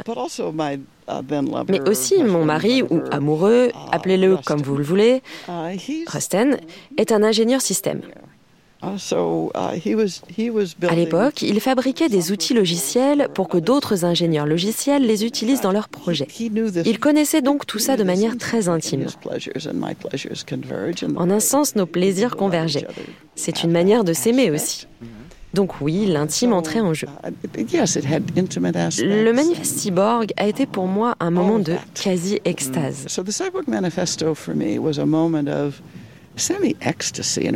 [1.70, 5.22] Mais aussi mon mari ou amoureux, appelez-le comme vous le voulez,
[6.08, 6.58] Rusten,
[6.98, 8.02] est un ingénieur système.
[8.82, 8.96] À
[10.96, 15.90] l'époque, il fabriquait des outils logiciels pour que d'autres ingénieurs logiciels les utilisent dans leurs
[15.90, 16.28] projets.
[16.40, 19.08] Il connaissait donc tout ça de manière très intime.
[21.16, 22.88] En un sens, nos plaisirs convergeaient.
[23.36, 24.88] C'est une manière de s'aimer aussi.
[25.54, 27.08] Donc oui, l'intime entrait en jeu.
[27.54, 33.06] Le manifeste cyborg a été pour moi un moment de quasi-extase.
[36.38, 37.50] semi-ecstasy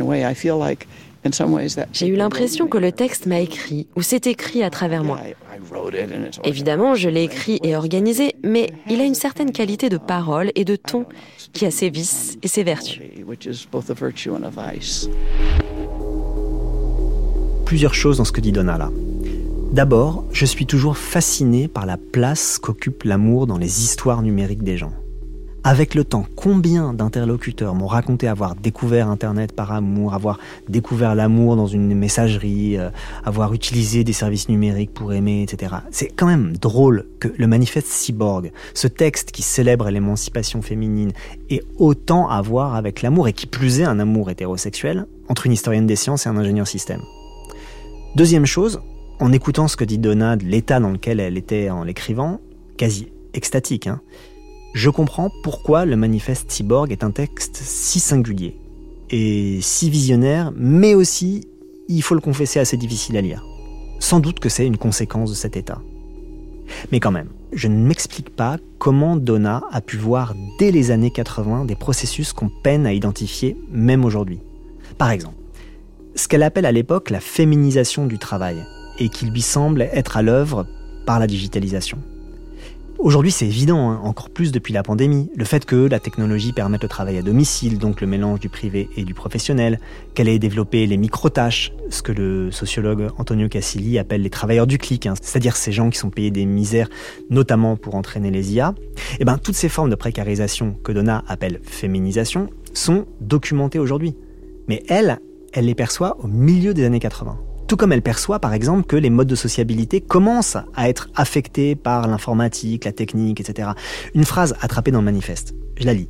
[1.92, 5.18] j'ai eu l'impression que le texte m'a écrit, ou s'est écrit à travers moi.
[6.44, 10.64] Évidemment, je l'ai écrit et organisé, mais il a une certaine qualité de parole et
[10.64, 11.04] de ton
[11.52, 13.00] qui a ses vices et ses vertus.
[17.66, 18.90] Plusieurs choses dans ce que dit Donna là.
[19.72, 24.76] D'abord, je suis toujours fasciné par la place qu'occupe l'amour dans les histoires numériques des
[24.76, 24.92] gens.
[25.62, 30.38] Avec le temps, combien d'interlocuteurs m'ont raconté avoir découvert Internet par amour, avoir
[30.70, 32.88] découvert l'amour dans une messagerie, euh,
[33.24, 35.74] avoir utilisé des services numériques pour aimer, etc.
[35.90, 41.12] C'est quand même drôle que le manifeste Cyborg, ce texte qui célèbre l'émancipation féminine,
[41.50, 45.52] ait autant à voir avec l'amour, et qui plus est un amour hétérosexuel, entre une
[45.52, 47.02] historienne des sciences et un ingénieur système.
[48.16, 48.80] Deuxième chose,
[49.18, 52.40] en écoutant ce que dit Donna l'état dans lequel elle était en l'écrivant,
[52.78, 54.00] quasi extatique, hein,
[54.72, 58.56] je comprends pourquoi le manifeste cyborg est un texte si singulier
[59.10, 61.48] et si visionnaire, mais aussi,
[61.88, 63.44] il faut le confesser, assez difficile à lire.
[63.98, 65.80] Sans doute que c'est une conséquence de cet état.
[66.92, 71.10] Mais quand même, je ne m'explique pas comment Donna a pu voir dès les années
[71.10, 74.38] 80 des processus qu'on peine à identifier même aujourd'hui.
[74.96, 75.36] Par exemple,
[76.14, 78.64] ce qu'elle appelle à l'époque la féminisation du travail,
[79.00, 80.66] et qui lui semble être à l'œuvre
[81.06, 81.98] par la digitalisation.
[83.02, 86.82] Aujourd'hui, c'est évident, hein, encore plus depuis la pandémie, le fait que la technologie permette
[86.82, 89.80] le travail à domicile, donc le mélange du privé et du professionnel,
[90.12, 94.76] qu'elle ait développé les micro-tâches, ce que le sociologue Antonio Casilli appelle les travailleurs du
[94.76, 96.90] clic, hein, c'est-à-dire ces gens qui sont payés des misères,
[97.30, 98.74] notamment pour entraîner les IA.
[99.12, 104.14] Et eh ben, toutes ces formes de précarisation que Donna appelle féminisation sont documentées aujourd'hui.
[104.68, 105.20] Mais elle,
[105.54, 107.38] elle les perçoit au milieu des années 80.
[107.70, 111.76] Tout comme elle perçoit par exemple que les modes de sociabilité commencent à être affectés
[111.76, 113.68] par l'informatique, la technique, etc.
[114.12, 115.54] Une phrase attrapée dans le manifeste.
[115.76, 116.08] Je la lis.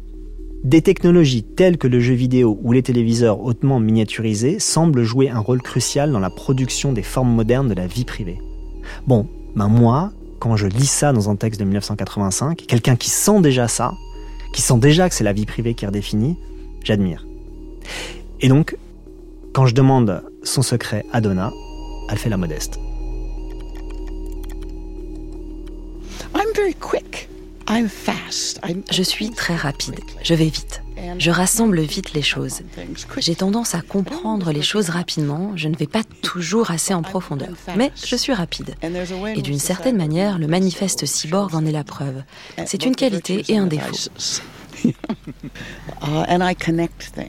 [0.65, 5.39] Des technologies telles que le jeu vidéo ou les téléviseurs hautement miniaturisés semblent jouer un
[5.39, 8.39] rôle crucial dans la production des formes modernes de la vie privée.
[9.07, 13.43] Bon, ben moi, quand je lis ça dans un texte de 1985, quelqu'un qui sent
[13.43, 13.93] déjà ça,
[14.55, 16.39] qui sent déjà que c'est la vie privée qui est redéfinie,
[16.85, 17.27] j'admire.
[18.41, 18.79] Et donc,
[19.53, 21.53] quand je demande son secret à Donna,
[22.09, 22.79] elle fait la modeste.
[28.91, 30.83] Je suis très rapide, je vais vite.
[31.19, 32.61] Je rassemble vite les choses.
[33.19, 37.51] J'ai tendance à comprendre les choses rapidement, je ne vais pas toujours assez en profondeur,
[37.77, 38.75] mais je suis rapide.
[39.35, 42.23] Et d'une certaine manière, le manifeste cyborg en est la preuve.
[42.67, 44.11] C'est une qualité et un défaut.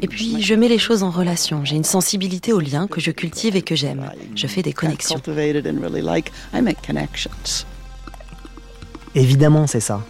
[0.02, 1.66] Et puis, je mets les choses en relation.
[1.66, 4.10] J'ai une sensibilité aux liens que je cultive et que j'aime.
[4.36, 5.20] Je fais des connexions.
[9.16, 10.02] Évidemment, c'est ça.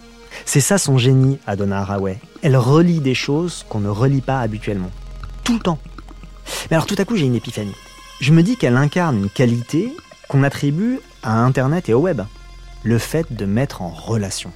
[0.44, 2.18] C'est ça son génie à Donna Haraway.
[2.42, 4.90] Elle relie des choses qu'on ne relie pas habituellement.
[5.44, 5.78] Tout le temps.
[6.70, 7.74] Mais alors tout à coup, j'ai une épiphanie.
[8.20, 9.92] Je me dis qu'elle incarne une qualité
[10.28, 12.22] qu'on attribue à Internet et au web.
[12.84, 14.52] Le fait de mettre en relation.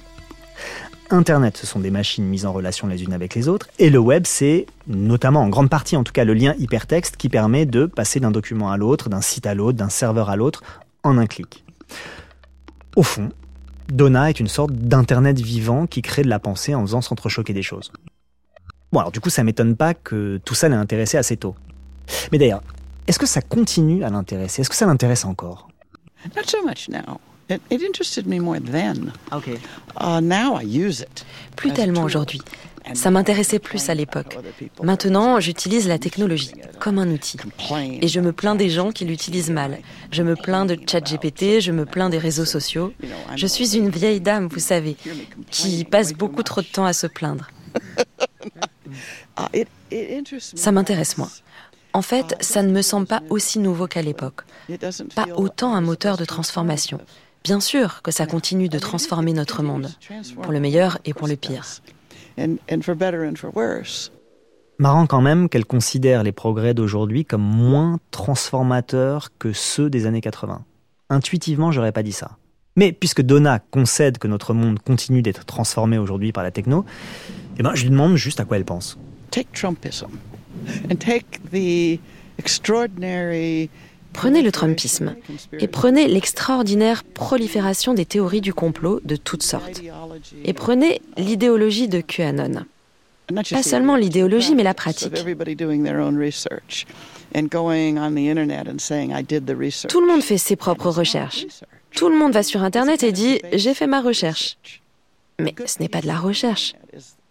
[1.09, 3.99] Internet, ce sont des machines mises en relation les unes avec les autres, et le
[3.99, 7.85] web, c'est notamment en grande partie en tout cas le lien hypertexte qui permet de
[7.85, 10.63] passer d'un document à l'autre, d'un site à l'autre, d'un serveur à l'autre,
[11.03, 11.63] en un clic.
[12.95, 13.29] Au fond,
[13.87, 17.63] Donna est une sorte d'internet vivant qui crée de la pensée en faisant s'entrechoquer des
[17.63, 17.91] choses.
[18.91, 21.55] Bon alors du coup ça m'étonne pas que tout ça l'ait intéressé assez tôt.
[22.31, 22.63] Mais d'ailleurs,
[23.07, 24.61] est-ce que ça continue à l'intéresser?
[24.61, 25.69] Est-ce que ça l'intéresse encore?
[26.35, 27.19] Not so much now.
[31.55, 32.41] Plus tellement aujourd'hui.
[32.93, 34.37] Ça m'intéressait plus à l'époque.
[34.81, 37.37] Maintenant, j'utilise la technologie comme un outil.
[38.01, 39.79] Et je me plains des gens qui l'utilisent mal.
[40.11, 42.93] Je me plains de ChatGPT, je me plains des réseaux sociaux.
[43.35, 44.95] Je suis une vieille dame, vous savez,
[45.51, 47.49] qui passe beaucoup trop de temps à se plaindre.
[50.39, 51.29] Ça m'intéresse moins.
[51.93, 54.41] En fait, ça ne me semble pas aussi nouveau qu'à l'époque.
[55.15, 56.99] Pas autant un moteur de transformation.
[57.43, 59.89] Bien sûr que ça continue de transformer notre monde,
[60.41, 61.65] pour le meilleur et pour le pire.
[64.79, 70.21] Marrant quand même qu'elle considère les progrès d'aujourd'hui comme moins transformateurs que ceux des années
[70.21, 70.63] 80.
[71.09, 72.37] Intuitivement, j'aurais pas dit ça.
[72.75, 76.85] Mais puisque Donna concède que notre monde continue d'être transformé aujourd'hui par la techno,
[77.57, 78.99] eh ben, je lui demande juste à quoi elle pense.
[79.31, 80.11] Take Trumpism
[80.91, 81.99] and take the
[82.37, 83.69] extraordinary
[84.17, 85.15] Prenez le Trumpisme
[85.53, 89.83] et prenez l'extraordinaire prolifération des théories du complot de toutes sortes.
[90.43, 92.65] Et prenez l'idéologie de QAnon.
[93.51, 95.13] Pas seulement l'idéologie, mais la pratique.
[95.13, 95.23] Tout
[100.01, 101.45] le monde fait ses propres recherches.
[101.91, 104.57] Tout le monde va sur Internet et dit⁇ J'ai fait ma recherche⁇
[105.39, 106.73] Mais ce n'est pas de la recherche.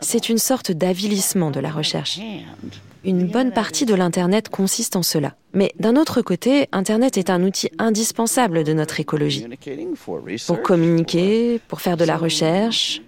[0.00, 2.20] C'est une sorte d'avilissement de la recherche.
[3.04, 5.35] Une bonne partie de l'Internet consiste en cela.
[5.52, 9.46] Mais d'un autre côté, Internet est un outil indispensable de notre écologie.
[10.46, 13.00] Pour communiquer, pour faire de la recherche.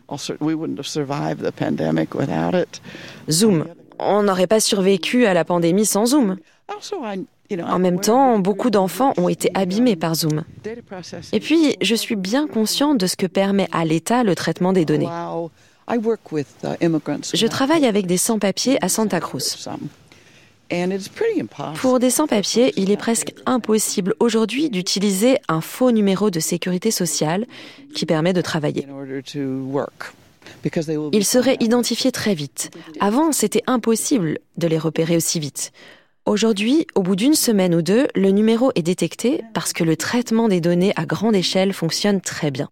[3.29, 3.65] Zoom.
[3.99, 6.37] On n'aurait pas survécu à la pandémie sans Zoom.
[7.65, 10.45] En même temps, beaucoup d'enfants ont été abîmés par Zoom.
[11.33, 14.85] Et puis, je suis bien conscient de ce que permet à l'État le traitement des
[14.85, 15.09] données.
[17.35, 19.69] Je travaille avec des sans-papiers à Santa Cruz.
[21.81, 27.47] Pour des sans-papiers, il est presque impossible aujourd'hui d'utiliser un faux numéro de sécurité sociale
[27.95, 28.87] qui permet de travailler.
[31.13, 32.71] Ils seraient identifiés très vite.
[33.01, 35.73] Avant, c'était impossible de les repérer aussi vite.
[36.27, 40.49] Aujourd'hui, au bout d'une semaine ou deux, le numéro est détecté parce que le traitement
[40.49, 42.69] des données à grande échelle fonctionne très bien.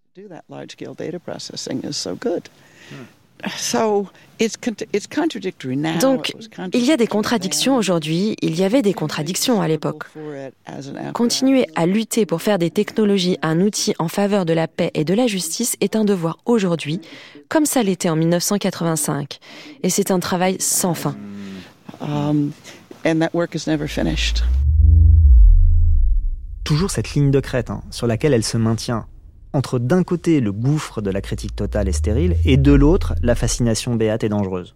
[6.01, 6.33] Donc,
[6.73, 10.03] il y a des contradictions aujourd'hui, il y avait des contradictions à l'époque.
[11.13, 15.03] Continuer à lutter pour faire des technologies un outil en faveur de la paix et
[15.03, 16.99] de la justice est un devoir aujourd'hui,
[17.49, 19.39] comme ça l'était en 1985.
[19.83, 21.15] Et c'est un travail sans fin.
[22.01, 22.51] Um,
[26.63, 29.07] Toujours cette ligne de crête hein, sur laquelle elle se maintient
[29.53, 33.35] entre d'un côté le gouffre de la critique totale et stérile, et de l'autre la
[33.35, 34.75] fascination béate et dangereuse.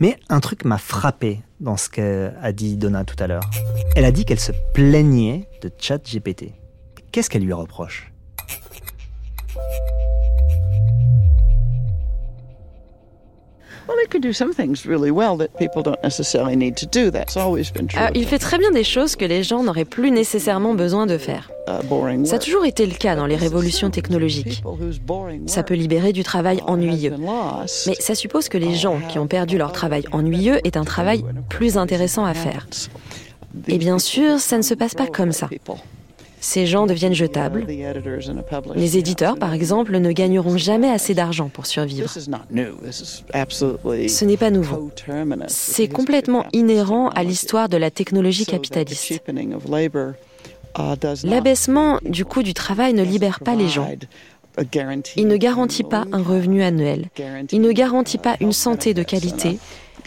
[0.00, 3.48] Mais un truc m'a frappé dans ce qu'a dit Donna tout à l'heure.
[3.96, 6.52] Elle a dit qu'elle se plaignait de ChatGPT.
[7.12, 8.09] Qu'est-ce qu'elle lui reproche?
[18.14, 21.50] Il fait très bien des choses que les gens n'auraient plus nécessairement besoin de faire.
[22.24, 24.62] Ça a toujours été le cas dans les révolutions technologiques.
[25.46, 27.14] Ça peut libérer du travail ennuyeux.
[27.86, 31.24] Mais ça suppose que les gens qui ont perdu leur travail ennuyeux aient un travail
[31.48, 32.66] plus intéressant à faire.
[33.68, 35.48] Et bien sûr, ça ne se passe pas comme ça
[36.40, 37.66] ces gens deviennent jetables.
[38.74, 42.08] Les éditeurs, par exemple, ne gagneront jamais assez d'argent pour survivre.
[42.08, 44.90] Ce n'est pas nouveau.
[45.48, 49.22] C'est complètement inhérent à l'histoire de la technologie capitaliste.
[51.24, 53.88] L'abaissement du coût du travail ne libère pas les gens.
[55.16, 57.08] Il ne garantit pas un revenu annuel.
[57.52, 59.58] Il ne garantit pas une santé de qualité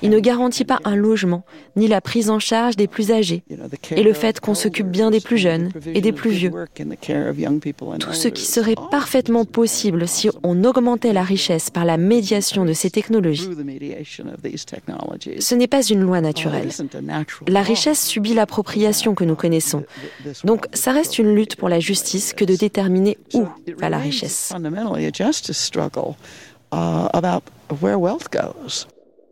[0.02, 1.44] il ne garantit pas un logement,
[1.76, 3.44] ni la prise en charge des plus âgés,
[3.92, 6.52] et le fait qu'on s'occupe bien des plus jeunes et des plus vieux.
[8.00, 12.74] Tout ce qui serait parfaitement possible si on augmentait la richesse par la médiation de
[12.74, 13.50] ces technologies.
[15.40, 16.70] Ce n'est pas une loi naturelle.
[17.48, 19.84] La richesse subit l'appropriation que nous connaissons.
[20.44, 24.54] Donc ça reste une lutte pour la justice que de déterminer où va la richesse.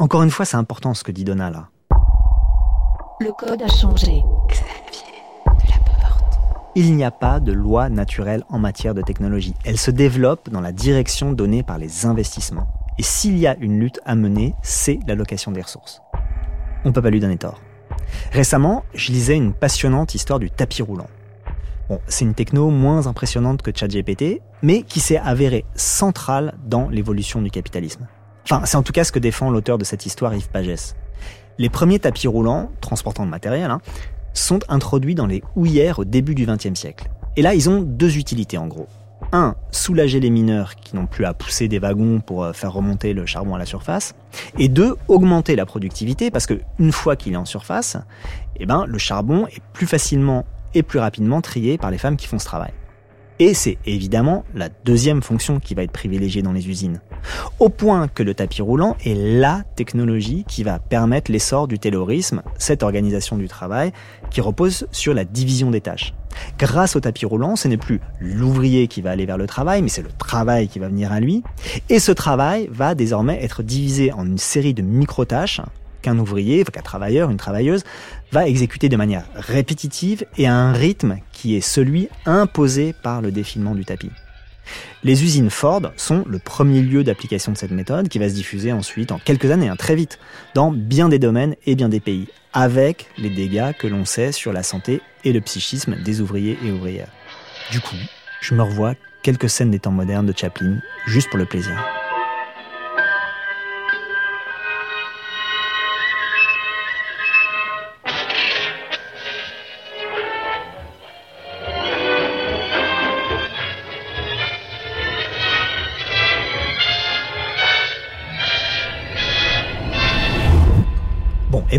[0.01, 1.69] Encore une fois, c'est important ce que dit Donna là.
[3.19, 4.23] Le code a changé.
[6.73, 9.53] Il n'y a pas de loi naturelle en matière de technologie.
[9.63, 12.65] Elle se développe dans la direction donnée par les investissements.
[12.97, 16.01] Et s'il y a une lutte à mener, c'est l'allocation des ressources.
[16.83, 17.61] On ne peut pas lui donner tort.
[18.31, 21.11] Récemment, je lisais une passionnante histoire du tapis roulant.
[21.89, 27.39] Bon, c'est une techno moins impressionnante que ChatGPT, mais qui s'est avérée centrale dans l'évolution
[27.43, 28.07] du capitalisme.
[28.43, 30.95] Enfin, c'est en tout cas ce que défend l'auteur de cette histoire, Yves Pagès.
[31.57, 33.81] Les premiers tapis roulants, transportant de matériel, hein,
[34.33, 37.09] sont introduits dans les houillères au début du XXe siècle.
[37.37, 38.87] Et là, ils ont deux utilités en gros.
[39.31, 43.13] Un, soulager les mineurs qui n'ont plus à pousser des wagons pour euh, faire remonter
[43.13, 44.13] le charbon à la surface.
[44.57, 47.97] Et deux, augmenter la productivité parce que une fois qu'il est en surface,
[48.57, 52.27] eh ben, le charbon est plus facilement et plus rapidement trié par les femmes qui
[52.27, 52.71] font ce travail.
[53.41, 57.01] Et c'est évidemment la deuxième fonction qui va être privilégiée dans les usines.
[57.57, 62.43] Au point que le tapis roulant est la technologie qui va permettre l'essor du taylorisme,
[62.59, 63.93] cette organisation du travail
[64.29, 66.13] qui repose sur la division des tâches.
[66.59, 69.89] Grâce au tapis roulant, ce n'est plus l'ouvrier qui va aller vers le travail, mais
[69.89, 71.41] c'est le travail qui va venir à lui.
[71.89, 75.61] Et ce travail va désormais être divisé en une série de micro-tâches
[76.01, 77.83] qu'un ouvrier, qu'un travailleur, une travailleuse
[78.31, 83.31] va exécuter de manière répétitive et à un rythme qui est celui imposé par le
[83.31, 84.11] défilement du tapis.
[85.03, 88.71] Les usines Ford sont le premier lieu d'application de cette méthode qui va se diffuser
[88.71, 90.19] ensuite en quelques années, hein, très vite,
[90.53, 94.53] dans bien des domaines et bien des pays, avec les dégâts que l'on sait sur
[94.53, 97.09] la santé et le psychisme des ouvriers et ouvrières.
[97.71, 97.95] Du coup,
[98.41, 102.10] je me revois quelques scènes des temps modernes de Chaplin, juste pour le plaisir.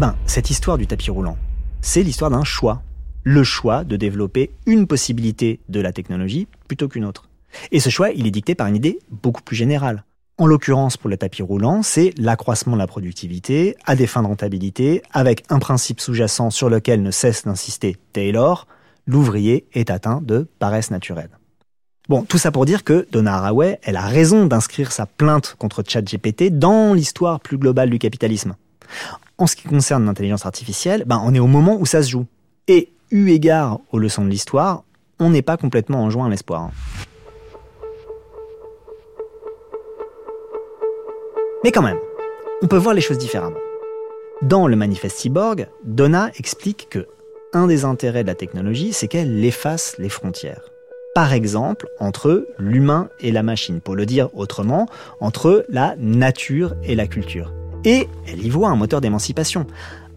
[0.03, 1.38] Bien, cette histoire du tapis roulant,
[1.80, 2.82] c'est l'histoire d'un choix.
[3.22, 7.28] Le choix de développer une possibilité de la technologie plutôt qu'une autre.
[7.70, 10.03] Et ce choix, il est dicté par une idée beaucoup plus générale.
[10.38, 14.26] En l'occurrence, pour le tapis roulant, c'est l'accroissement de la productivité à des fins de
[14.26, 18.66] rentabilité, avec un principe sous-jacent sur lequel ne cesse d'insister Taylor,
[19.07, 21.30] l'ouvrier est atteint de paresse naturelle.
[22.09, 25.84] Bon, tout ça pour dire que Donna Haraway, elle a raison d'inscrire sa plainte contre
[25.86, 28.57] ChatGPT dans l'histoire plus globale du capitalisme.
[29.39, 32.26] En ce qui concerne l'intelligence artificielle, ben, on est au moment où ça se joue.
[32.68, 34.85] Et eu égard aux leçons de l'histoire,
[35.18, 36.70] on n'est pas complètement enjoint à l'espoir.
[41.64, 41.99] Mais quand même,
[42.62, 43.59] on peut voir les choses différemment.
[44.43, 47.07] Dans le manifeste Cyborg, Donna explique que
[47.53, 50.62] un des intérêts de la technologie, c'est qu'elle efface les frontières.
[51.14, 54.87] par exemple entre l'humain et la machine, pour le dire autrement,
[55.20, 57.53] entre la nature et la culture.
[57.85, 59.66] Et elle y voit un moteur d'émancipation.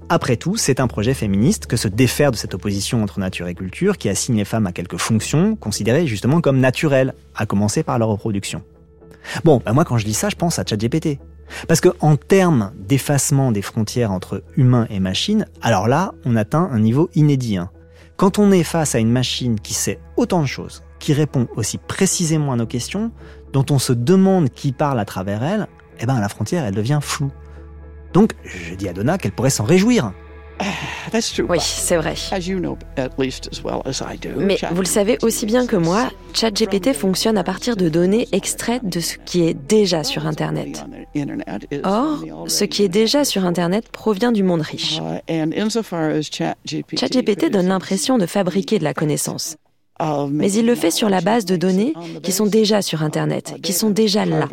[0.08, 3.56] Après tout, c'est un projet féministe que se défaire de cette opposition entre nature et
[3.56, 7.98] culture qui assigne les femmes à quelques fonctions considérées justement comme naturelles, à commencer par
[7.98, 8.62] leur reproduction.
[9.44, 11.20] Bon, bah moi quand je dis ça, je pense à ChatGPT.
[11.68, 16.70] Parce que en termes d'effacement des frontières entre humain et machine, alors là, on atteint
[16.72, 17.58] un niveau inédit.
[17.58, 17.70] Hein.
[18.16, 21.78] Quand on est face à une machine qui sait autant de choses, qui répond aussi
[21.78, 23.12] précisément à nos questions,
[23.54, 25.68] dont on se demande qui parle à travers elle,
[26.00, 27.32] eh ben la frontière elle devient floue.
[28.16, 30.14] Donc je dis à Donna qu'elle pourrait s'en réjouir.
[31.50, 32.16] Oui, c'est vrai.
[34.38, 38.88] Mais vous le savez aussi bien que moi, ChatGPT fonctionne à partir de données extraites
[38.88, 40.86] de ce qui est déjà sur Internet.
[41.84, 45.02] Or, ce qui est déjà sur Internet provient du monde riche.
[46.98, 49.58] ChatGPT donne l'impression de fabriquer de la connaissance.
[50.30, 51.94] Mais il le fait sur la base de données
[52.24, 54.48] qui sont déjà sur Internet, qui sont déjà là.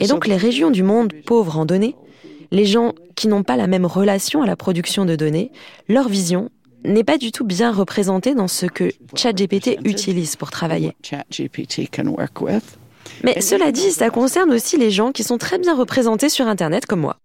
[0.00, 1.96] Et donc les régions du monde pauvres en données
[2.54, 5.50] les gens qui n'ont pas la même relation à la production de données,
[5.88, 6.50] leur vision
[6.84, 10.94] n'est pas du tout bien représentée dans ce que ChatGPT utilise pour travailler.
[13.22, 16.86] Mais cela dit, ça concerne aussi les gens qui sont très bien représentés sur Internet
[16.86, 17.16] comme moi.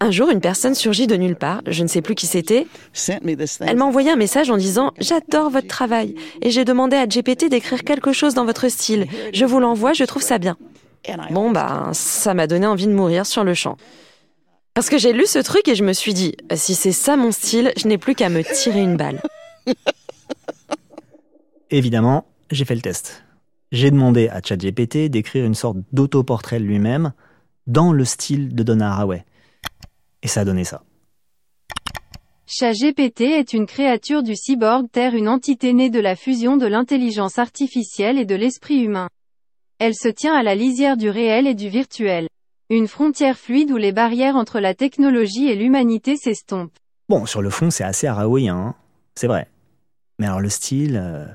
[0.00, 2.66] Un jour, une personne surgit de nulle part, je ne sais plus qui c'était.
[3.60, 7.50] Elle m'a envoyé un message en disant⁇ J'adore votre travail et j'ai demandé à GPT
[7.50, 9.06] d'écrire quelque chose dans votre style.
[9.34, 10.52] Je vous l'envoie, je trouve ça bien.⁇
[11.30, 13.76] Bon, bah, ça m'a donné envie de mourir sur le champ.
[14.74, 17.30] Parce que j'ai lu ce truc et je me suis dit, si c'est ça mon
[17.32, 19.20] style, je n'ai plus qu'à me tirer une balle.
[21.70, 23.24] Évidemment, j'ai fait le test.
[23.70, 27.12] J'ai demandé à ChatGPT d'écrire une sorte d'autoportrait de lui-même
[27.66, 29.24] dans le style de Donna Haraway.
[30.22, 30.82] Et ça a donné ça.
[32.46, 37.38] ChatGPT est une créature du cyborg Terre, une entité née de la fusion de l'intelligence
[37.38, 39.08] artificielle et de l'esprit humain.
[39.84, 42.28] Elle se tient à la lisière du réel et du virtuel.
[42.70, 46.78] Une frontière fluide où les barrières entre la technologie et l'humanité s'estompent.
[47.08, 48.74] Bon, sur le fond, c'est assez araouien, hein.
[49.16, 49.48] c'est vrai.
[50.20, 51.00] Mais alors le style...
[51.02, 51.26] Euh,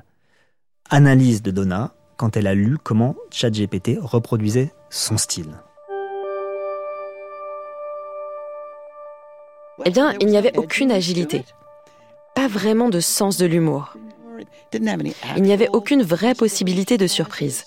[0.88, 5.52] analyse de Donna quand elle a lu comment ChatGPT reproduisait son style.
[9.84, 11.44] Eh bien, il n'y avait aucune agilité.
[12.34, 13.94] Pas vraiment de sens de l'humour.
[14.72, 17.66] Il n'y avait aucune vraie possibilité de surprise.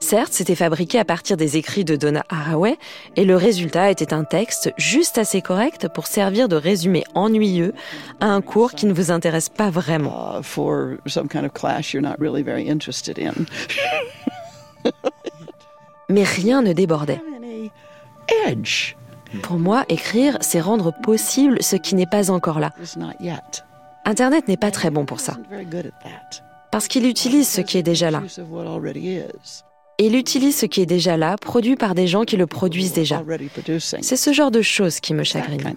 [0.00, 2.76] Certes, c'était fabriqué à partir des écrits de Donna Haraway,
[3.16, 7.72] et le résultat était un texte juste assez correct pour servir de résumé ennuyeux
[8.20, 10.40] à un cours qui ne vous intéresse pas vraiment.
[16.08, 17.20] Mais rien ne débordait.
[19.42, 22.70] Pour moi, écrire, c'est rendre possible ce qui n'est pas encore là.
[24.04, 25.36] Internet n'est pas très bon pour ça.
[26.74, 28.20] Parce qu'il utilise ce qui est déjà là.
[29.98, 32.92] Et il utilise ce qui est déjà là, produit par des gens qui le produisent
[32.92, 33.22] déjà.
[33.78, 35.62] C'est ce genre de choses qui me chagrine.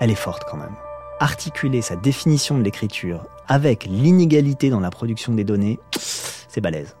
[0.00, 0.76] Elle est forte quand même.
[1.18, 6.94] Articuler sa définition de l'écriture avec l'inégalité dans la production des données, c'est balèze.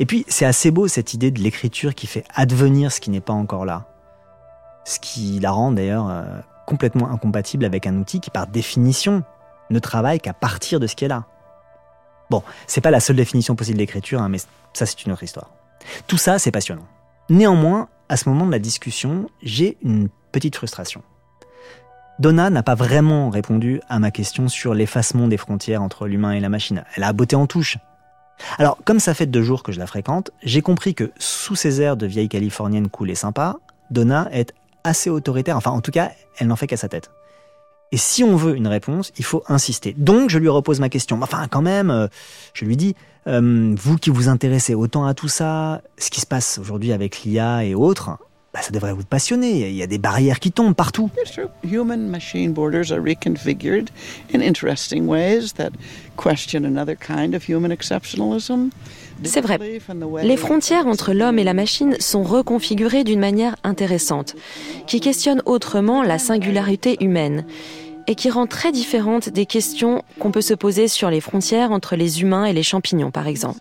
[0.00, 3.22] Et puis, c'est assez beau cette idée de l'écriture qui fait advenir ce qui n'est
[3.22, 3.89] pas encore là
[4.84, 6.24] ce qui la rend d'ailleurs euh,
[6.66, 9.22] complètement incompatible avec un outil qui par définition
[9.70, 11.24] ne travaille qu'à partir de ce qui est là.
[12.30, 14.38] Bon, c'est pas la seule définition possible d'écriture, hein, mais
[14.72, 15.50] ça c'est une autre histoire.
[16.06, 16.86] Tout ça, c'est passionnant.
[17.28, 21.02] Néanmoins, à ce moment de la discussion, j'ai une petite frustration.
[22.18, 26.40] Donna n'a pas vraiment répondu à ma question sur l'effacement des frontières entre l'humain et
[26.40, 26.84] la machine.
[26.94, 27.78] Elle a botté en touche.
[28.58, 31.80] Alors, comme ça fait deux jours que je la fréquente, j'ai compris que sous ces
[31.80, 33.56] airs de vieille californienne cool et sympa,
[33.90, 34.52] Donna est
[34.84, 37.10] assez autoritaire, enfin en tout cas, elle n'en fait qu'à sa tête.
[37.92, 39.94] Et si on veut une réponse, il faut insister.
[39.98, 41.18] Donc je lui repose ma question.
[41.22, 42.06] Enfin quand même, euh,
[42.54, 42.94] je lui dis,
[43.26, 47.22] euh, vous qui vous intéressez autant à tout ça, ce qui se passe aujourd'hui avec
[47.22, 48.10] l'IA et autres,
[48.52, 49.68] bah, ça devrait vous passionner.
[49.68, 51.10] Il y a des barrières qui tombent partout.
[51.62, 53.90] Human-machine borders are reconfigured
[54.34, 55.70] in interesting ways that
[56.16, 58.70] question another kind of human exceptionalism.
[59.22, 59.58] C'est vrai.
[60.22, 64.34] Les frontières entre l'homme et la machine sont reconfigurées d'une manière intéressante,
[64.86, 67.44] qui questionne autrement la singularité humaine
[68.06, 71.96] et qui rend très différente des questions qu'on peut se poser sur les frontières entre
[71.96, 73.60] les humains et les champignons, par exemple.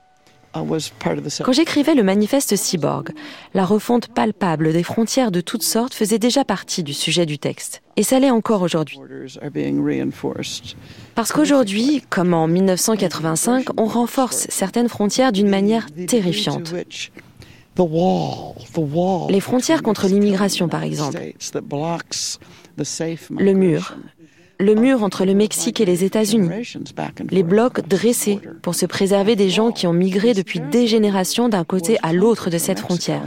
[0.54, 3.10] Quand j'écrivais le manifeste cyborg,
[3.54, 7.82] la refonte palpable des frontières de toutes sortes faisait déjà partie du sujet du texte.
[7.98, 9.00] Et ça l'est encore aujourd'hui.
[11.16, 16.74] Parce qu'aujourd'hui, comme en 1985, on renforce certaines frontières d'une manière terrifiante.
[19.30, 21.20] Les frontières contre l'immigration, par exemple.
[23.38, 23.98] Le mur.
[24.62, 26.50] Le mur entre le Mexique et les États-Unis.
[27.32, 31.64] Les blocs dressés pour se préserver des gens qui ont migré depuis des générations d'un
[31.64, 33.22] côté à l'autre de cette frontière.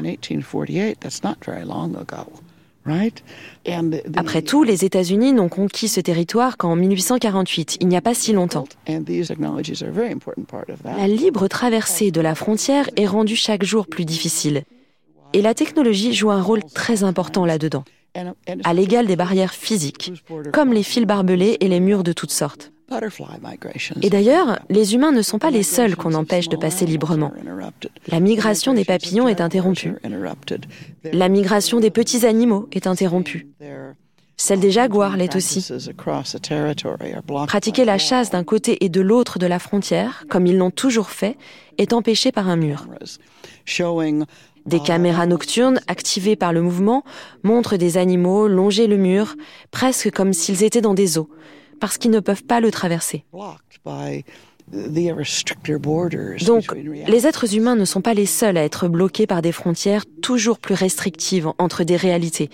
[4.17, 8.33] Après tout, les États-Unis n'ont conquis ce territoire qu'en 1848, il n'y a pas si
[8.33, 8.67] longtemps.
[10.85, 14.65] La libre traversée de la frontière est rendue chaque jour plus difficile.
[15.33, 17.85] Et la technologie joue un rôle très important là-dedans,
[18.65, 20.13] à l'égal des barrières physiques,
[20.53, 22.73] comme les fils barbelés et les murs de toutes sortes.
[24.03, 27.33] Et d'ailleurs, les humains ne sont pas les seuls qu'on empêche de passer librement.
[28.09, 29.95] La migration des papillons est interrompue.
[31.05, 33.49] La migration des petits animaux est interrompue.
[34.37, 35.67] Celle des jaguars l'est aussi.
[37.47, 41.11] Pratiquer la chasse d'un côté et de l'autre de la frontière, comme ils l'ont toujours
[41.11, 41.37] fait,
[41.79, 42.87] est empêché par un mur.
[44.67, 47.05] Des caméras nocturnes activées par le mouvement
[47.43, 49.35] montrent des animaux longer le mur,
[49.71, 51.29] presque comme s'ils étaient dans des eaux
[51.83, 53.25] parce qu'ils ne peuvent pas le traverser.
[56.47, 56.77] Donc,
[57.09, 60.61] les êtres humains ne sont pas les seuls à être bloqués par des frontières toujours
[60.61, 62.51] plus restrictives entre des réalités.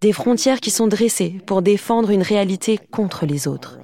[0.00, 3.78] Des frontières qui sont dressées pour défendre une réalité contre les autres.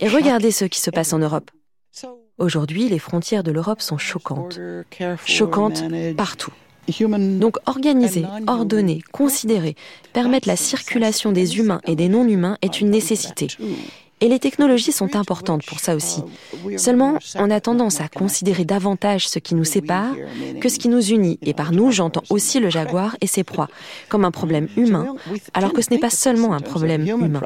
[0.00, 1.50] Et regardez ce qui se passe en Europe.
[2.42, 4.58] Aujourd'hui, les frontières de l'Europe sont choquantes.
[5.24, 5.84] Choquantes
[6.16, 6.50] partout.
[7.38, 9.76] Donc organiser, ordonner, considérer,
[10.12, 13.46] permettre la circulation des humains et des non-humains est une nécessité.
[14.22, 16.22] Et les technologies sont importantes pour ça aussi.
[16.76, 20.14] Seulement, on a tendance à considérer davantage ce qui nous sépare
[20.60, 21.40] que ce qui nous unit.
[21.42, 23.68] Et par nous, j'entends aussi le jaguar et ses proies
[24.08, 25.16] comme un problème humain,
[25.54, 27.42] alors que ce n'est pas seulement un problème humain.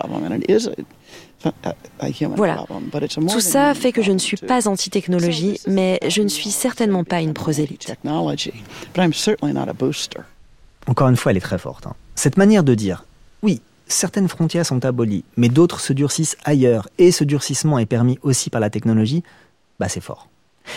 [2.37, 2.67] Voilà.
[3.31, 7.23] Tout ça fait que je ne suis pas anti-technologie, mais je ne suis certainement pas
[7.23, 7.91] une prosélyte.
[10.87, 11.87] Encore une fois, elle est très forte.
[11.87, 11.95] Hein.
[12.15, 13.05] Cette manière de dire,
[13.87, 18.51] certaines frontières sont abolies, mais d'autres se durcissent ailleurs, et ce durcissement est permis aussi
[18.51, 19.23] par la technologie,
[19.79, 20.29] bah c'est fort.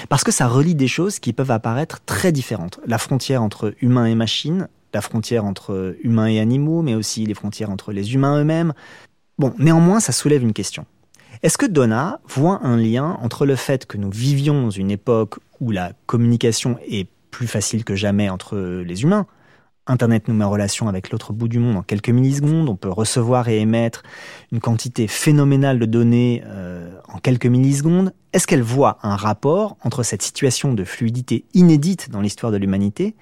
[0.07, 2.79] Parce que ça relie des choses qui peuvent apparaître très différentes.
[2.85, 7.33] La frontière entre humains et machines, la frontière entre humains et animaux, mais aussi les
[7.33, 8.73] frontières entre les humains eux-mêmes,
[9.39, 10.85] Bon, néanmoins, ça soulève une question.
[11.43, 15.71] Est-ce que Donna voit un lien entre le fait que nous vivions une époque où
[15.71, 19.27] la communication est plus facile que jamais entre les humains
[19.89, 22.69] Internet nous met en relation avec l'autre bout du monde en quelques millisecondes.
[22.69, 24.03] On peut recevoir et émettre
[24.51, 28.13] une quantité phénoménale de données euh, en quelques millisecondes.
[28.31, 33.15] Est-ce qu'elle voit un rapport entre cette situation de fluidité inédite dans l'histoire de l'humanité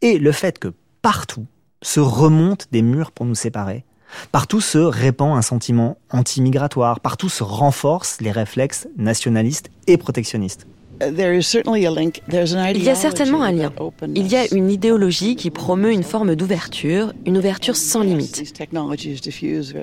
[0.00, 0.72] et le fait que
[1.02, 1.46] partout
[1.82, 3.84] se remontent des murs pour nous séparer?
[4.32, 10.66] Partout se répand un sentiment anti-migratoire, partout se renforcent les réflexes nationalistes et protectionnistes.
[11.00, 13.72] Il y a certainement un lien.
[14.14, 18.42] Il y a une idéologie qui promeut une forme d'ouverture, une ouverture sans limite.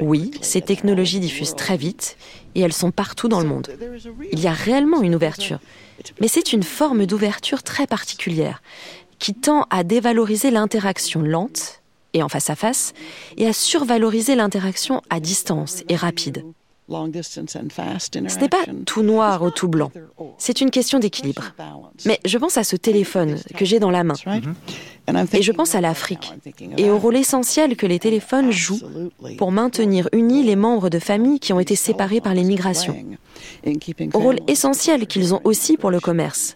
[0.01, 2.17] Oui, ces technologies diffusent très vite
[2.55, 3.69] et elles sont partout dans le monde.
[4.31, 5.59] Il y a réellement une ouverture.
[6.19, 8.61] Mais c'est une forme d'ouverture très particulière
[9.19, 11.81] qui tend à dévaloriser l'interaction lente
[12.13, 12.93] et en face à face,
[13.37, 16.43] et à survaloriser l'interaction à distance et rapide.
[16.91, 19.91] Ce n'est pas tout noir ou tout blanc.
[20.37, 21.43] C'est une question d'équilibre.
[22.05, 24.15] Mais je pense à ce téléphone que j'ai dans la main.
[25.33, 26.33] Et je pense à l'Afrique.
[26.77, 28.79] et au rôle essentiel que les téléphones jouent
[29.37, 32.95] pour maintenir unis les membres de familles qui ont été séparés par les migrations.
[34.13, 36.53] au rôle essentiel qu'ils ont aussi pour le commerce.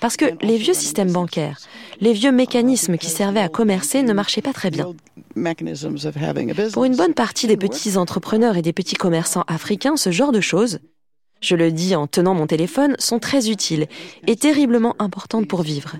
[0.00, 1.58] Parce que les vieux systèmes bancaires,
[2.00, 4.92] les vieux mécanismes qui servaient à commercer ne marchaient pas très bien.
[6.72, 10.40] Pour une bonne partie des petits entrepreneurs et des petits commerçants africains, ce genre de
[10.40, 10.78] choses,
[11.42, 13.86] je le dis en tenant mon téléphone, sont très utiles
[14.26, 15.96] et terriblement importantes pour vivre.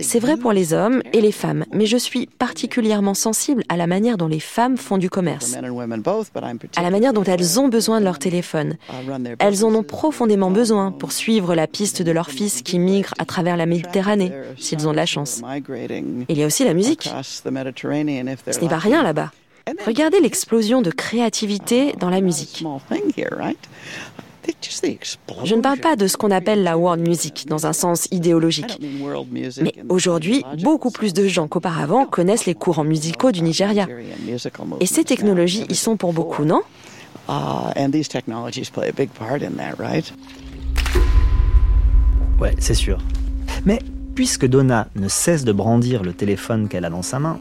[0.00, 3.86] C'est vrai pour les hommes et les femmes, mais je suis particulièrement sensible à la
[3.86, 5.56] manière dont les femmes font du commerce,
[6.76, 8.76] à la manière dont elles ont besoin de leur téléphone.
[9.40, 13.24] Elles en ont profondément besoin pour suivre la piste de leur fils qui migre à
[13.24, 15.42] travers la Méditerranée, s'ils ont de la chance.
[16.28, 17.10] Il y a aussi la musique.
[17.22, 19.32] Ce n'est pas rien là-bas.
[19.86, 22.64] Regardez l'explosion de créativité dans la musique.
[25.44, 28.78] Je ne parle pas de ce qu'on appelle la world music dans un sens idéologique.
[29.62, 33.88] Mais aujourd'hui, beaucoup plus de gens qu'auparavant connaissent les courants musicaux du Nigeria.
[34.80, 36.60] Et ces technologies y sont pour beaucoup, non?
[42.38, 42.98] Ouais, c'est sûr.
[43.64, 43.78] Mais
[44.14, 47.38] puisque Donna ne cesse de brandir le téléphone qu'elle a dans sa main,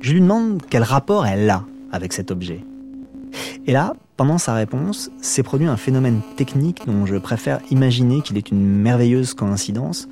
[0.00, 2.64] je lui demande quel rapport elle a avec cet objet.
[3.66, 8.36] Et là, pendant sa réponse, s'est produit un phénomène technique dont je préfère imaginer qu'il
[8.36, 10.08] est une merveilleuse coïncidence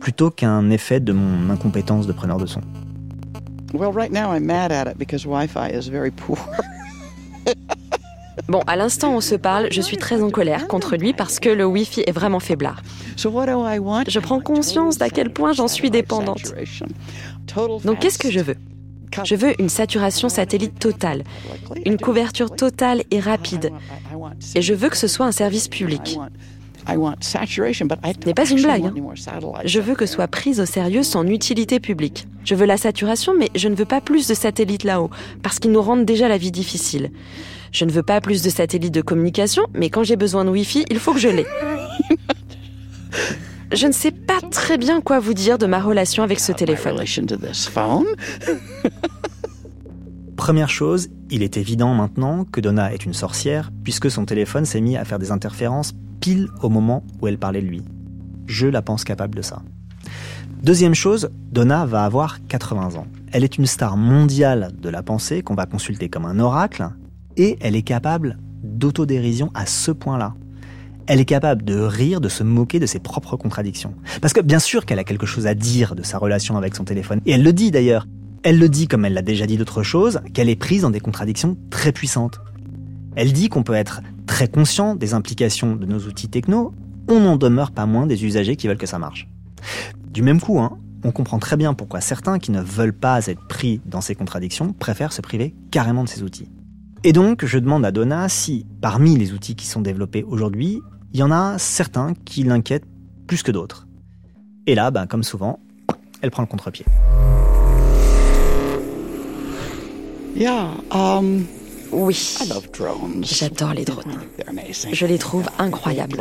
[0.00, 2.60] plutôt qu'un effet de mon incompétence de preneur de son.
[8.48, 11.40] Bon, à l'instant où on se parle, je suis très en colère contre lui parce
[11.40, 12.82] que le Wi-Fi est vraiment faiblard.
[13.16, 16.54] Je prends conscience d'à quel point j'en suis dépendante.
[17.84, 18.56] Donc qu'est-ce que je veux?
[19.24, 21.24] Je veux une saturation satellite totale,
[21.84, 23.72] une couverture totale et rapide.
[24.54, 26.18] Et je veux que ce soit un service public.
[26.88, 28.86] Ce n'est pas une blague.
[28.86, 28.94] Hein.
[29.64, 32.28] Je veux que soit prise au sérieux son utilité publique.
[32.44, 35.10] Je veux la saturation, mais je ne veux pas plus de satellites là-haut,
[35.42, 37.10] parce qu'ils nous rendent déjà la vie difficile.
[37.72, 40.84] Je ne veux pas plus de satellites de communication, mais quand j'ai besoin de Wi-Fi,
[40.88, 41.46] il faut que je l'ai.
[43.72, 46.96] Je ne sais pas très bien quoi vous dire de ma relation avec ce téléphone.
[50.36, 54.80] Première chose, il est évident maintenant que Donna est une sorcière, puisque son téléphone s'est
[54.80, 57.82] mis à faire des interférences pile au moment où elle parlait de lui.
[58.46, 59.62] Je la pense capable de ça.
[60.62, 63.06] Deuxième chose, Donna va avoir 80 ans.
[63.32, 66.88] Elle est une star mondiale de la pensée qu'on va consulter comme un oracle,
[67.36, 70.34] et elle est capable d'autodérision à ce point-là.
[71.06, 73.94] Elle est capable de rire, de se moquer de ses propres contradictions.
[74.20, 76.84] Parce que bien sûr qu'elle a quelque chose à dire de sa relation avec son
[76.84, 77.20] téléphone.
[77.26, 78.06] Et elle le dit d'ailleurs.
[78.42, 81.00] Elle le dit, comme elle l'a déjà dit d'autres choses, qu'elle est prise dans des
[81.00, 82.40] contradictions très puissantes.
[83.16, 86.74] Elle dit qu'on peut être très conscient des implications de nos outils techno,
[87.08, 89.28] on n'en demeure pas moins des usagers qui veulent que ça marche.
[90.10, 93.46] Du même coup, hein, on comprend très bien pourquoi certains qui ne veulent pas être
[93.48, 96.48] pris dans ces contradictions préfèrent se priver carrément de ces outils.
[97.04, 100.80] Et donc, je demande à Donna si, parmi les outils qui sont développés aujourd'hui,
[101.12, 102.86] il y en a certains qui l'inquiètent
[103.26, 103.86] plus que d'autres.
[104.66, 105.60] Et là, bah, comme souvent,
[106.22, 106.84] elle prend le contre-pied.
[110.34, 111.46] Yeah, um,
[111.92, 112.36] oui.
[113.22, 114.18] J'adore les drones.
[114.92, 116.20] Je les trouve incroyables.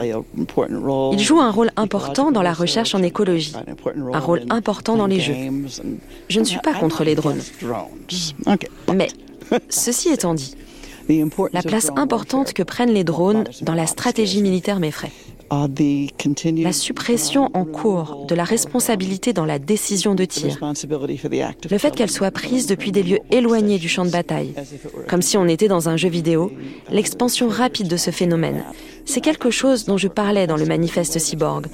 [1.11, 3.53] Ils jouent un rôle important dans la recherche en écologie,
[4.13, 5.35] un rôle important dans les jeux.
[6.29, 7.41] Je ne suis pas contre les drones.
[8.93, 9.07] Mais,
[9.69, 10.55] ceci étant dit,
[11.53, 15.11] la place importante que prennent les drones dans la stratégie militaire m'effraie.
[15.51, 20.57] La suppression en cours de la responsabilité dans la décision de tir.
[21.69, 24.53] Le fait qu'elle soit prise depuis des lieux éloignés du champ de bataille,
[25.07, 26.51] comme si on était dans un jeu vidéo,
[26.89, 28.63] l'expansion rapide de ce phénomène.
[29.05, 31.67] C'est quelque chose dont je parlais dans le manifeste Cyborg.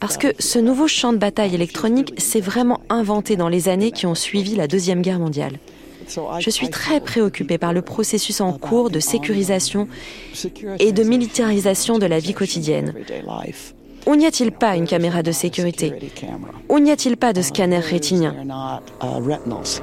[0.00, 4.06] Parce que ce nouveau champ de bataille électronique s'est vraiment inventé dans les années qui
[4.06, 5.58] ont suivi la Deuxième Guerre mondiale.
[6.38, 9.88] Je suis très préoccupée par le processus en cours de sécurisation
[10.78, 12.94] et de militarisation de la vie quotidienne.
[14.06, 15.92] Où n'y a-t-il pas une caméra de sécurité?
[16.68, 18.34] Où n'y a-t-il pas de scanner rétinien?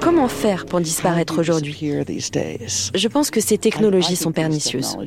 [0.01, 1.77] Comment faire pour disparaître aujourd'hui?
[1.79, 4.97] Je pense que ces technologies sont pernicieuses.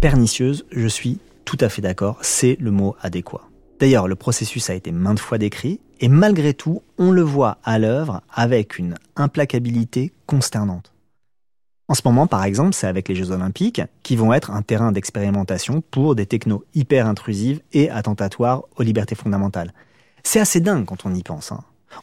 [0.00, 3.42] Pernicieuses, je suis tout à fait d'accord, c'est le mot adéquat.
[3.78, 7.78] D'ailleurs, le processus a été maintes fois décrit, et malgré tout, on le voit à
[7.78, 10.92] l'œuvre avec une implacabilité consternante.
[11.88, 14.92] En ce moment, par exemple, c'est avec les Jeux Olympiques, qui vont être un terrain
[14.92, 19.72] d'expérimentation pour des technos hyper intrusives et attentatoires aux libertés fondamentales.
[20.24, 21.52] C'est assez dingue quand on y pense.
[21.52, 21.60] Hein.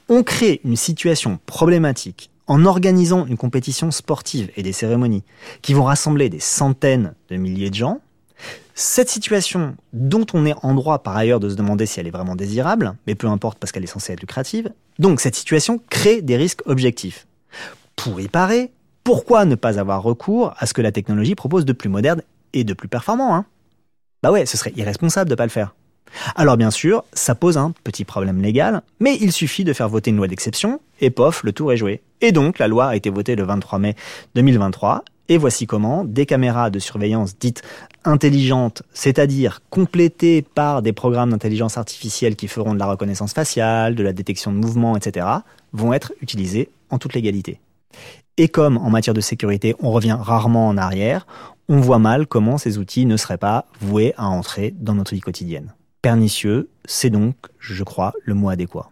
[0.08, 5.24] On crée une situation problématique en organisant une compétition sportive et des cérémonies
[5.62, 8.00] qui vont rassembler des centaines de milliers de gens,
[8.76, 12.12] cette situation, dont on est en droit par ailleurs de se demander si elle est
[12.12, 16.22] vraiment désirable, mais peu importe parce qu'elle est censée être lucrative, donc cette situation crée
[16.22, 17.28] des risques objectifs.
[17.96, 18.72] Pour y parer,
[19.04, 22.22] pourquoi ne pas avoir recours à ce que la technologie propose de plus moderne
[22.54, 23.46] et de plus performant hein?
[24.24, 25.76] Bah ouais, ce serait irresponsable de pas le faire.
[26.36, 30.12] Alors bien sûr, ça pose un petit problème légal, mais il suffit de faire voter
[30.12, 32.02] une loi d'exception, et pof, le tour est joué.
[32.22, 33.96] Et donc, la loi a été votée le 23 mai
[34.36, 37.64] 2023, et voici comment des caméras de surveillance dites
[38.06, 44.04] intelligentes, c'est-à-dire complétées par des programmes d'intelligence artificielle qui feront de la reconnaissance faciale, de
[44.04, 45.26] la détection de mouvements, etc.,
[45.72, 47.60] vont être utilisées en toute légalité.
[48.38, 51.28] Et comme en matière de sécurité, on revient rarement en arrière,
[51.70, 55.22] on voit mal comment ces outils ne seraient pas voués à entrer dans notre vie
[55.22, 55.74] quotidienne.
[56.02, 58.90] Pernicieux, c'est donc, je crois, le mot adéquat.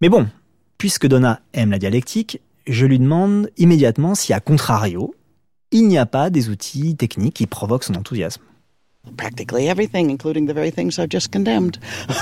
[0.00, 0.28] Mais bon,
[0.78, 5.14] puisque Donna aime la dialectique, je lui demande immédiatement si, à contrario,
[5.70, 8.42] il n'y a pas des outils techniques qui provoquent son enthousiasme.
[9.16, 11.78] Practically everything, including the very things I've just condemned.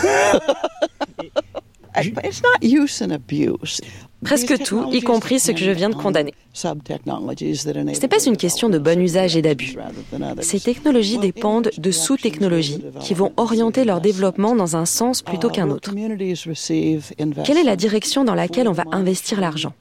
[1.99, 3.81] It's not use and abuse.
[4.25, 6.35] Presque tout, y compris ce que je viens de condamner.
[6.57, 6.69] Ce
[8.01, 9.77] n'est pas une question de bon usage et d'abus.
[10.41, 15.69] Ces technologies dépendent de sous-technologies qui vont orienter leur développement dans un sens plutôt qu'un
[15.69, 15.93] autre.
[17.45, 19.75] Quelle est la direction dans laquelle on va investir l'argent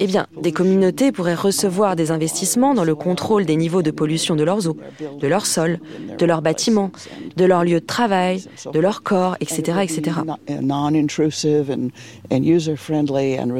[0.00, 4.34] Eh bien, des communautés pourraient recevoir des investissements dans le contrôle des niveaux de pollution
[4.34, 4.76] de leurs eaux,
[5.20, 5.78] de leurs sols,
[6.18, 6.90] de leurs bâtiments,
[7.36, 9.78] de leurs lieux de travail, de leur corps, etc.
[9.82, 10.18] etc.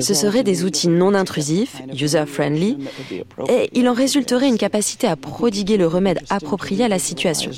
[0.09, 2.79] Ce seraient des outils non intrusifs, user-friendly,
[3.51, 7.51] et il en résulterait une capacité à prodiguer le remède approprié à la situation.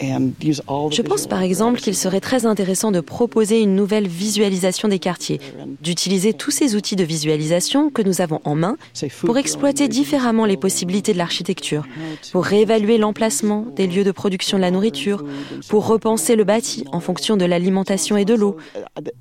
[0.00, 5.40] Je pense par exemple qu'il serait très intéressant de proposer une nouvelle visualisation des quartiers,
[5.82, 8.76] d'utiliser tous ces outils de visualisation que nous avons en main
[9.20, 11.84] pour exploiter différemment les possibilités de l'architecture,
[12.32, 15.24] pour réévaluer l'emplacement des lieux de production de la nourriture,
[15.68, 18.56] pour repenser le bâti en fonction de l'alimentation et de l'eau,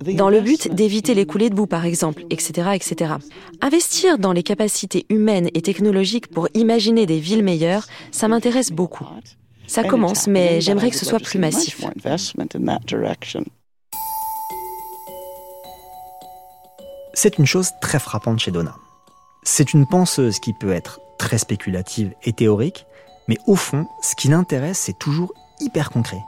[0.02, 3.14] dans le but d'éviter les coulées de boue par exemple, etc., etc.
[3.62, 9.06] Investir dans les capacités humaines et technologiques pour imaginer des villes meilleures, ça m'intéresse beaucoup.
[9.70, 11.86] Ça commence, mais j'aimerais que ce soit plus massif.
[17.14, 18.76] C'est une chose très frappante chez Donna.
[19.44, 22.88] C'est une penseuse qui peut être très spéculative et théorique,
[23.28, 26.22] mais au fond, ce qui l'intéresse, c'est toujours hyper concret.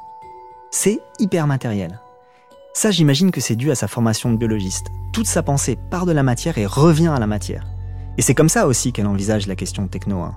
[0.70, 2.00] C'est hyper matériel.
[2.74, 4.88] Ça, j'imagine que c'est dû à sa formation de biologiste.
[5.14, 7.66] Toute sa pensée part de la matière et revient à la matière.
[8.18, 10.36] Et c'est comme ça aussi qu'elle envisage la question techno 1.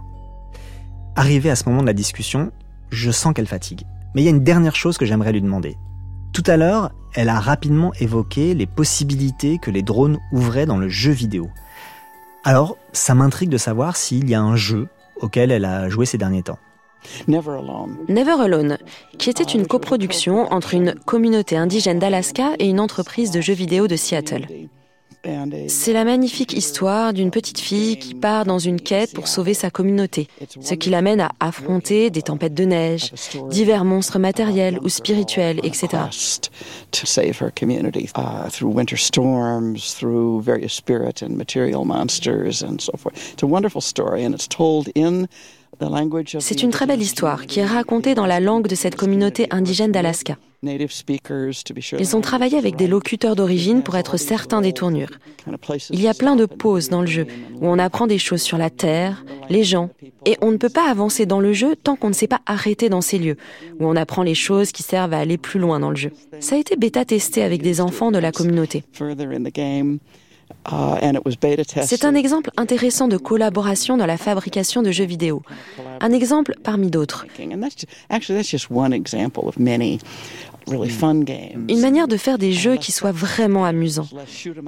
[1.16, 2.50] Arrivé à ce moment de la discussion,
[2.90, 3.82] je sens qu'elle fatigue.
[4.14, 5.76] Mais il y a une dernière chose que j'aimerais lui demander.
[6.32, 10.88] Tout à l'heure, elle a rapidement évoqué les possibilités que les drones ouvraient dans le
[10.88, 11.48] jeu vidéo.
[12.42, 14.88] Alors, ça m'intrigue de savoir s'il y a un jeu
[15.20, 16.58] auquel elle a joué ces derniers temps.
[17.28, 18.78] Never Alone,
[19.18, 23.86] qui était une coproduction entre une communauté indigène d'Alaska et une entreprise de jeux vidéo
[23.86, 24.46] de Seattle.
[25.68, 29.70] C'est la magnifique histoire d'une petite fille qui part dans une quête pour sauver sa
[29.70, 30.28] communauté,
[30.60, 33.12] ce qui l'amène à affronter des tempêtes de neige,
[33.50, 35.88] divers monstres matériels ou spirituels, etc.
[46.40, 49.92] C'est une très belle histoire qui est racontée dans la langue de cette communauté indigène
[49.92, 50.36] d'Alaska.
[51.98, 55.10] Ils ont travaillé avec des locuteurs d'origine pour être certains des tournures.
[55.90, 57.26] Il y a plein de pauses dans le jeu
[57.60, 59.90] où on apprend des choses sur la terre, les gens,
[60.24, 62.88] et on ne peut pas avancer dans le jeu tant qu'on ne s'est pas arrêté
[62.88, 63.36] dans ces lieux,
[63.78, 66.12] où on apprend les choses qui servent à aller plus loin dans le jeu.
[66.40, 68.84] Ça a été bêta-testé avec des enfants de la communauté.
[70.70, 70.96] Uh,
[71.82, 75.42] C'est un exemple intéressant de collaboration dans la fabrication de jeux vidéo.
[76.00, 77.26] Un exemple parmi d'autres.
[81.68, 84.08] Une manière de faire des jeux qui soient vraiment amusants.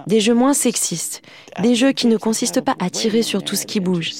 [0.06, 1.22] Des jeux moins sexistes.
[1.62, 4.10] Des jeux qui ne consistent pas à tirer sur tout ce qui bouge.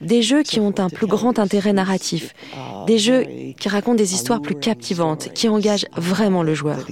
[0.00, 2.34] Des jeux qui ont un plus grand intérêt narratif.
[2.86, 3.26] Des jeux
[3.58, 6.86] qui racontent des histoires plus captivantes, qui engagent vraiment le joueur.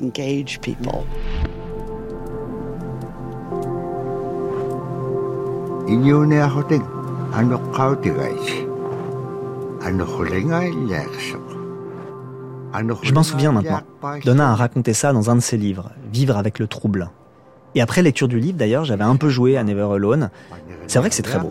[13.03, 13.81] Je m'en souviens maintenant.
[14.25, 17.11] Donna a raconté ça dans un de ses livres, Vivre avec le trouble.
[17.75, 20.31] Et après lecture du livre, d'ailleurs, j'avais un peu joué à Never Alone.
[20.87, 21.51] C'est vrai que c'est très beau.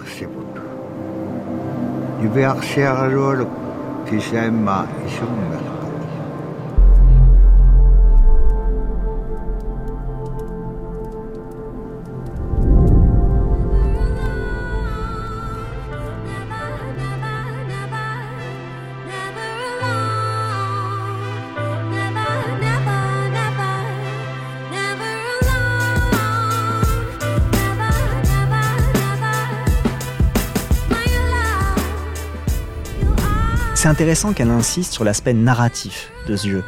[33.82, 36.64] C'est intéressant qu'elle insiste sur l'aspect narratif de ce jeu.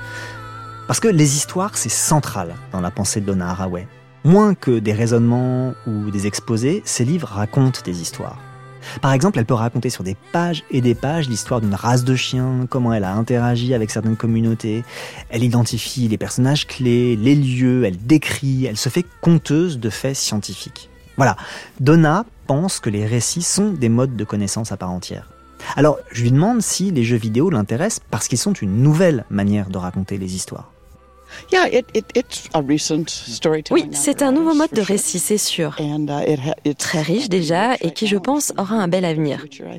[0.87, 3.85] Parce que les histoires, c'est central dans la pensée de Donna Haraway.
[4.23, 8.39] Moins que des raisonnements ou des exposés, ces livres racontent des histoires.
[9.01, 12.15] Par exemple, elle peut raconter sur des pages et des pages l'histoire d'une race de
[12.15, 14.85] chiens, comment elle a interagi avec certaines communautés.
[15.31, 20.15] Elle identifie les personnages clés, les lieux, elle décrit, elle se fait conteuse de faits
[20.15, 20.89] scientifiques.
[21.17, 21.35] Voilà,
[21.81, 25.27] Donna pense que les récits sont des modes de connaissance à part entière.
[25.75, 29.69] Alors, je lui demande si les jeux vidéo l'intéressent parce qu'ils sont une nouvelle manière
[29.69, 30.71] de raconter les histoires.
[33.71, 35.75] Oui, c'est un nouveau mode de récit, c'est sûr.
[35.79, 39.45] Uh, Très riche déjà et qui, je pense, aura un bel avenir.
[39.59, 39.77] Uh,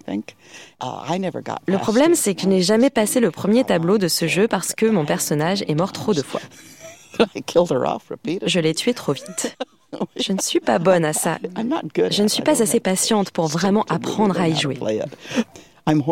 [1.67, 4.75] le problème, c'est que je n'ai jamais passé le premier tableau de ce jeu parce
[4.75, 6.41] que mon personnage est mort trop de fois.
[8.47, 9.57] Je l'ai tué trop vite.
[10.17, 11.39] Je ne suis pas bonne à ça.
[12.11, 14.79] Je ne suis pas assez patiente pour vraiment apprendre à y jouer.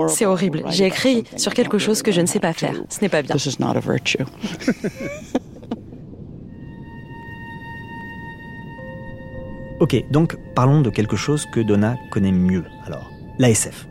[0.09, 0.65] C'est horrible.
[0.69, 2.75] J'ai écrit sur quelque chose que je ne sais pas faire.
[2.89, 3.37] Ce n'est pas bien.
[9.81, 13.09] ok, donc parlons de quelque chose que Donna connaît mieux, alors,
[13.39, 13.87] l'ASF.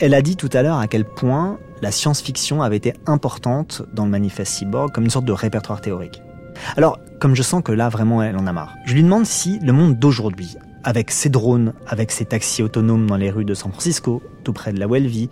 [0.00, 4.04] Elle a dit tout à l'heure à quel point la science-fiction avait été importante dans
[4.04, 6.22] le manifeste Cyborg comme une sorte de répertoire théorique.
[6.76, 9.58] Alors, comme je sens que là, vraiment, elle en a marre, je lui demande si
[9.60, 13.70] le monde d'aujourd'hui, avec ses drones, avec ses taxis autonomes dans les rues de San
[13.70, 15.28] Francisco, tout près de là où elle vit,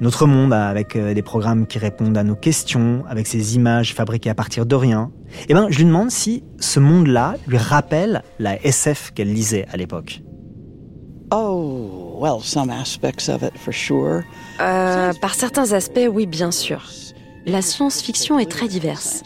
[0.00, 4.30] notre monde avec euh, des programmes qui répondent à nos questions, avec ces images fabriquées
[4.30, 5.10] à partir de rien,
[5.48, 9.76] eh ben, je lui demande si ce monde-là lui rappelle la SF qu'elle lisait à
[9.76, 10.22] l'époque.
[11.32, 14.22] Oh, well, some aspects of it for sure.
[14.60, 16.82] Euh, par certains aspects, oui, bien sûr.
[17.46, 19.22] La science-fiction est très diverse,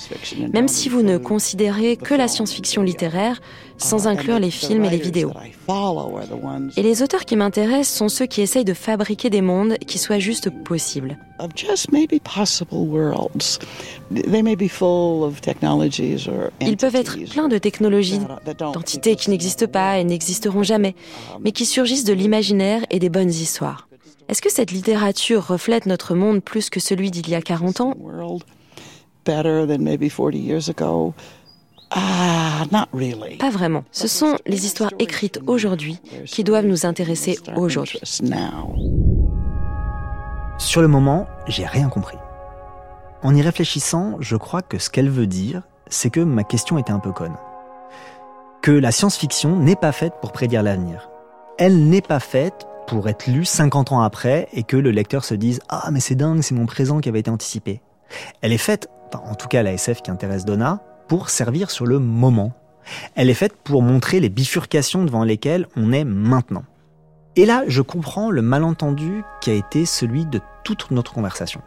[0.52, 3.40] même si vous ne considérez que la science-fiction littéraire,
[3.76, 5.32] sans inclure les films et les vidéos.
[6.76, 10.20] Et les auteurs qui m'intéressent sont ceux qui essayent de fabriquer des mondes qui soient
[10.20, 11.18] juste possibles.
[16.60, 18.20] Ils peuvent être pleins de technologies,
[18.58, 20.94] d'entités qui n'existent pas et n'existeront jamais,
[21.40, 23.88] mais qui surgissent de l'imaginaire et des bonnes histoires.
[24.28, 27.94] Est-ce que cette littérature reflète notre monde plus que celui d'il y a 40 ans?
[31.90, 32.64] Ah,
[33.38, 33.84] Pas vraiment.
[33.92, 38.00] Ce sont les histoires écrites aujourd'hui qui doivent nous intéresser aujourd'hui.
[40.58, 42.16] Sur le moment, j'ai rien compris.
[43.22, 46.92] En y réfléchissant, je crois que ce qu'elle veut dire, c'est que ma question était
[46.92, 47.36] un peu conne.
[48.62, 51.10] Que la science-fiction n'est pas faite pour prédire l'avenir.
[51.58, 55.34] Elle n'est pas faite pour être lu 50 ans après et que le lecteur se
[55.34, 57.80] dise Ah, mais c'est dingue, c'est mon présent qui avait été anticipé.
[58.40, 61.98] Elle est faite, en tout cas la SF qui intéresse Donna, pour servir sur le
[61.98, 62.52] moment.
[63.14, 66.64] Elle est faite pour montrer les bifurcations devant lesquelles on est maintenant.
[67.36, 71.60] Et là, je comprends le malentendu qui a été celui de toute notre conversation.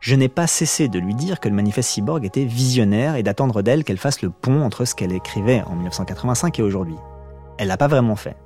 [0.00, 3.62] Je n'ai pas cessé de lui dire que le manifeste cyborg était visionnaire et d'attendre
[3.62, 6.96] d'elle qu'elle fasse le pont entre ce qu'elle écrivait en 1985 et aujourd'hui.
[7.58, 8.36] Elle l'a pas vraiment fait.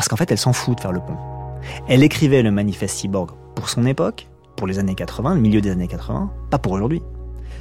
[0.00, 1.18] Parce qu'en fait, elle s'en fout de faire le pont.
[1.86, 5.70] Elle écrivait le manifeste cyborg pour son époque, pour les années 80, le milieu des
[5.70, 7.02] années 80, pas pour aujourd'hui.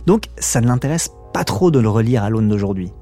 [0.06, 2.94] Donc, ça ne l'intéresse pas trop de le relire à l'aune d'aujourd'hui.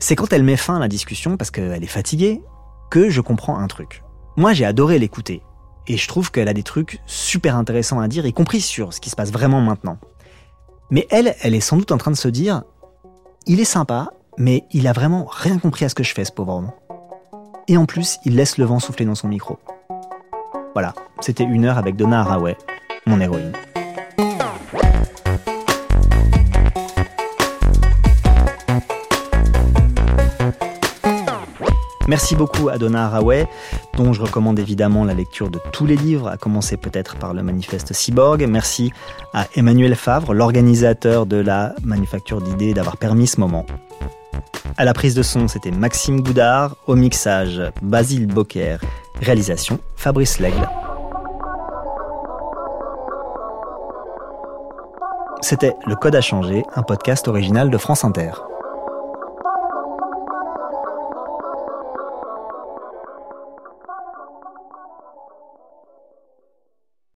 [0.00, 2.42] C'est quand elle met fin à la discussion, parce qu'elle est fatiguée,
[2.90, 4.02] que je comprends un truc.
[4.36, 5.40] Moi, j'ai adoré l'écouter,
[5.86, 9.00] et je trouve qu'elle a des trucs super intéressants à dire, y compris sur ce
[9.00, 9.98] qui se passe vraiment maintenant.
[10.90, 12.64] Mais elle, elle est sans doute en train de se dire,
[13.46, 16.32] il est sympa, mais il a vraiment rien compris à ce que je fais, ce
[16.32, 16.72] pauvre homme
[17.68, 19.58] et en plus, il laisse le vent souffler dans son micro.
[20.74, 22.56] Voilà, c'était une heure avec Donna Haraway,
[23.06, 23.52] mon héroïne.
[32.08, 33.46] Merci beaucoup à Donna Haraway,
[33.98, 37.42] dont je recommande évidemment la lecture de tous les livres, à commencer peut-être par le
[37.42, 38.46] manifeste Cyborg.
[38.48, 38.92] Merci
[39.34, 43.66] à Emmanuel Favre, l'organisateur de la manufacture d'idées, d'avoir permis ce moment.
[44.76, 46.76] À la prise de son, c'était Maxime Goudard.
[46.86, 48.76] Au mixage, Basile Bocquer.
[49.20, 50.68] Réalisation, Fabrice Lègle.
[55.40, 58.32] C'était Le Code a changé, un podcast original de France Inter.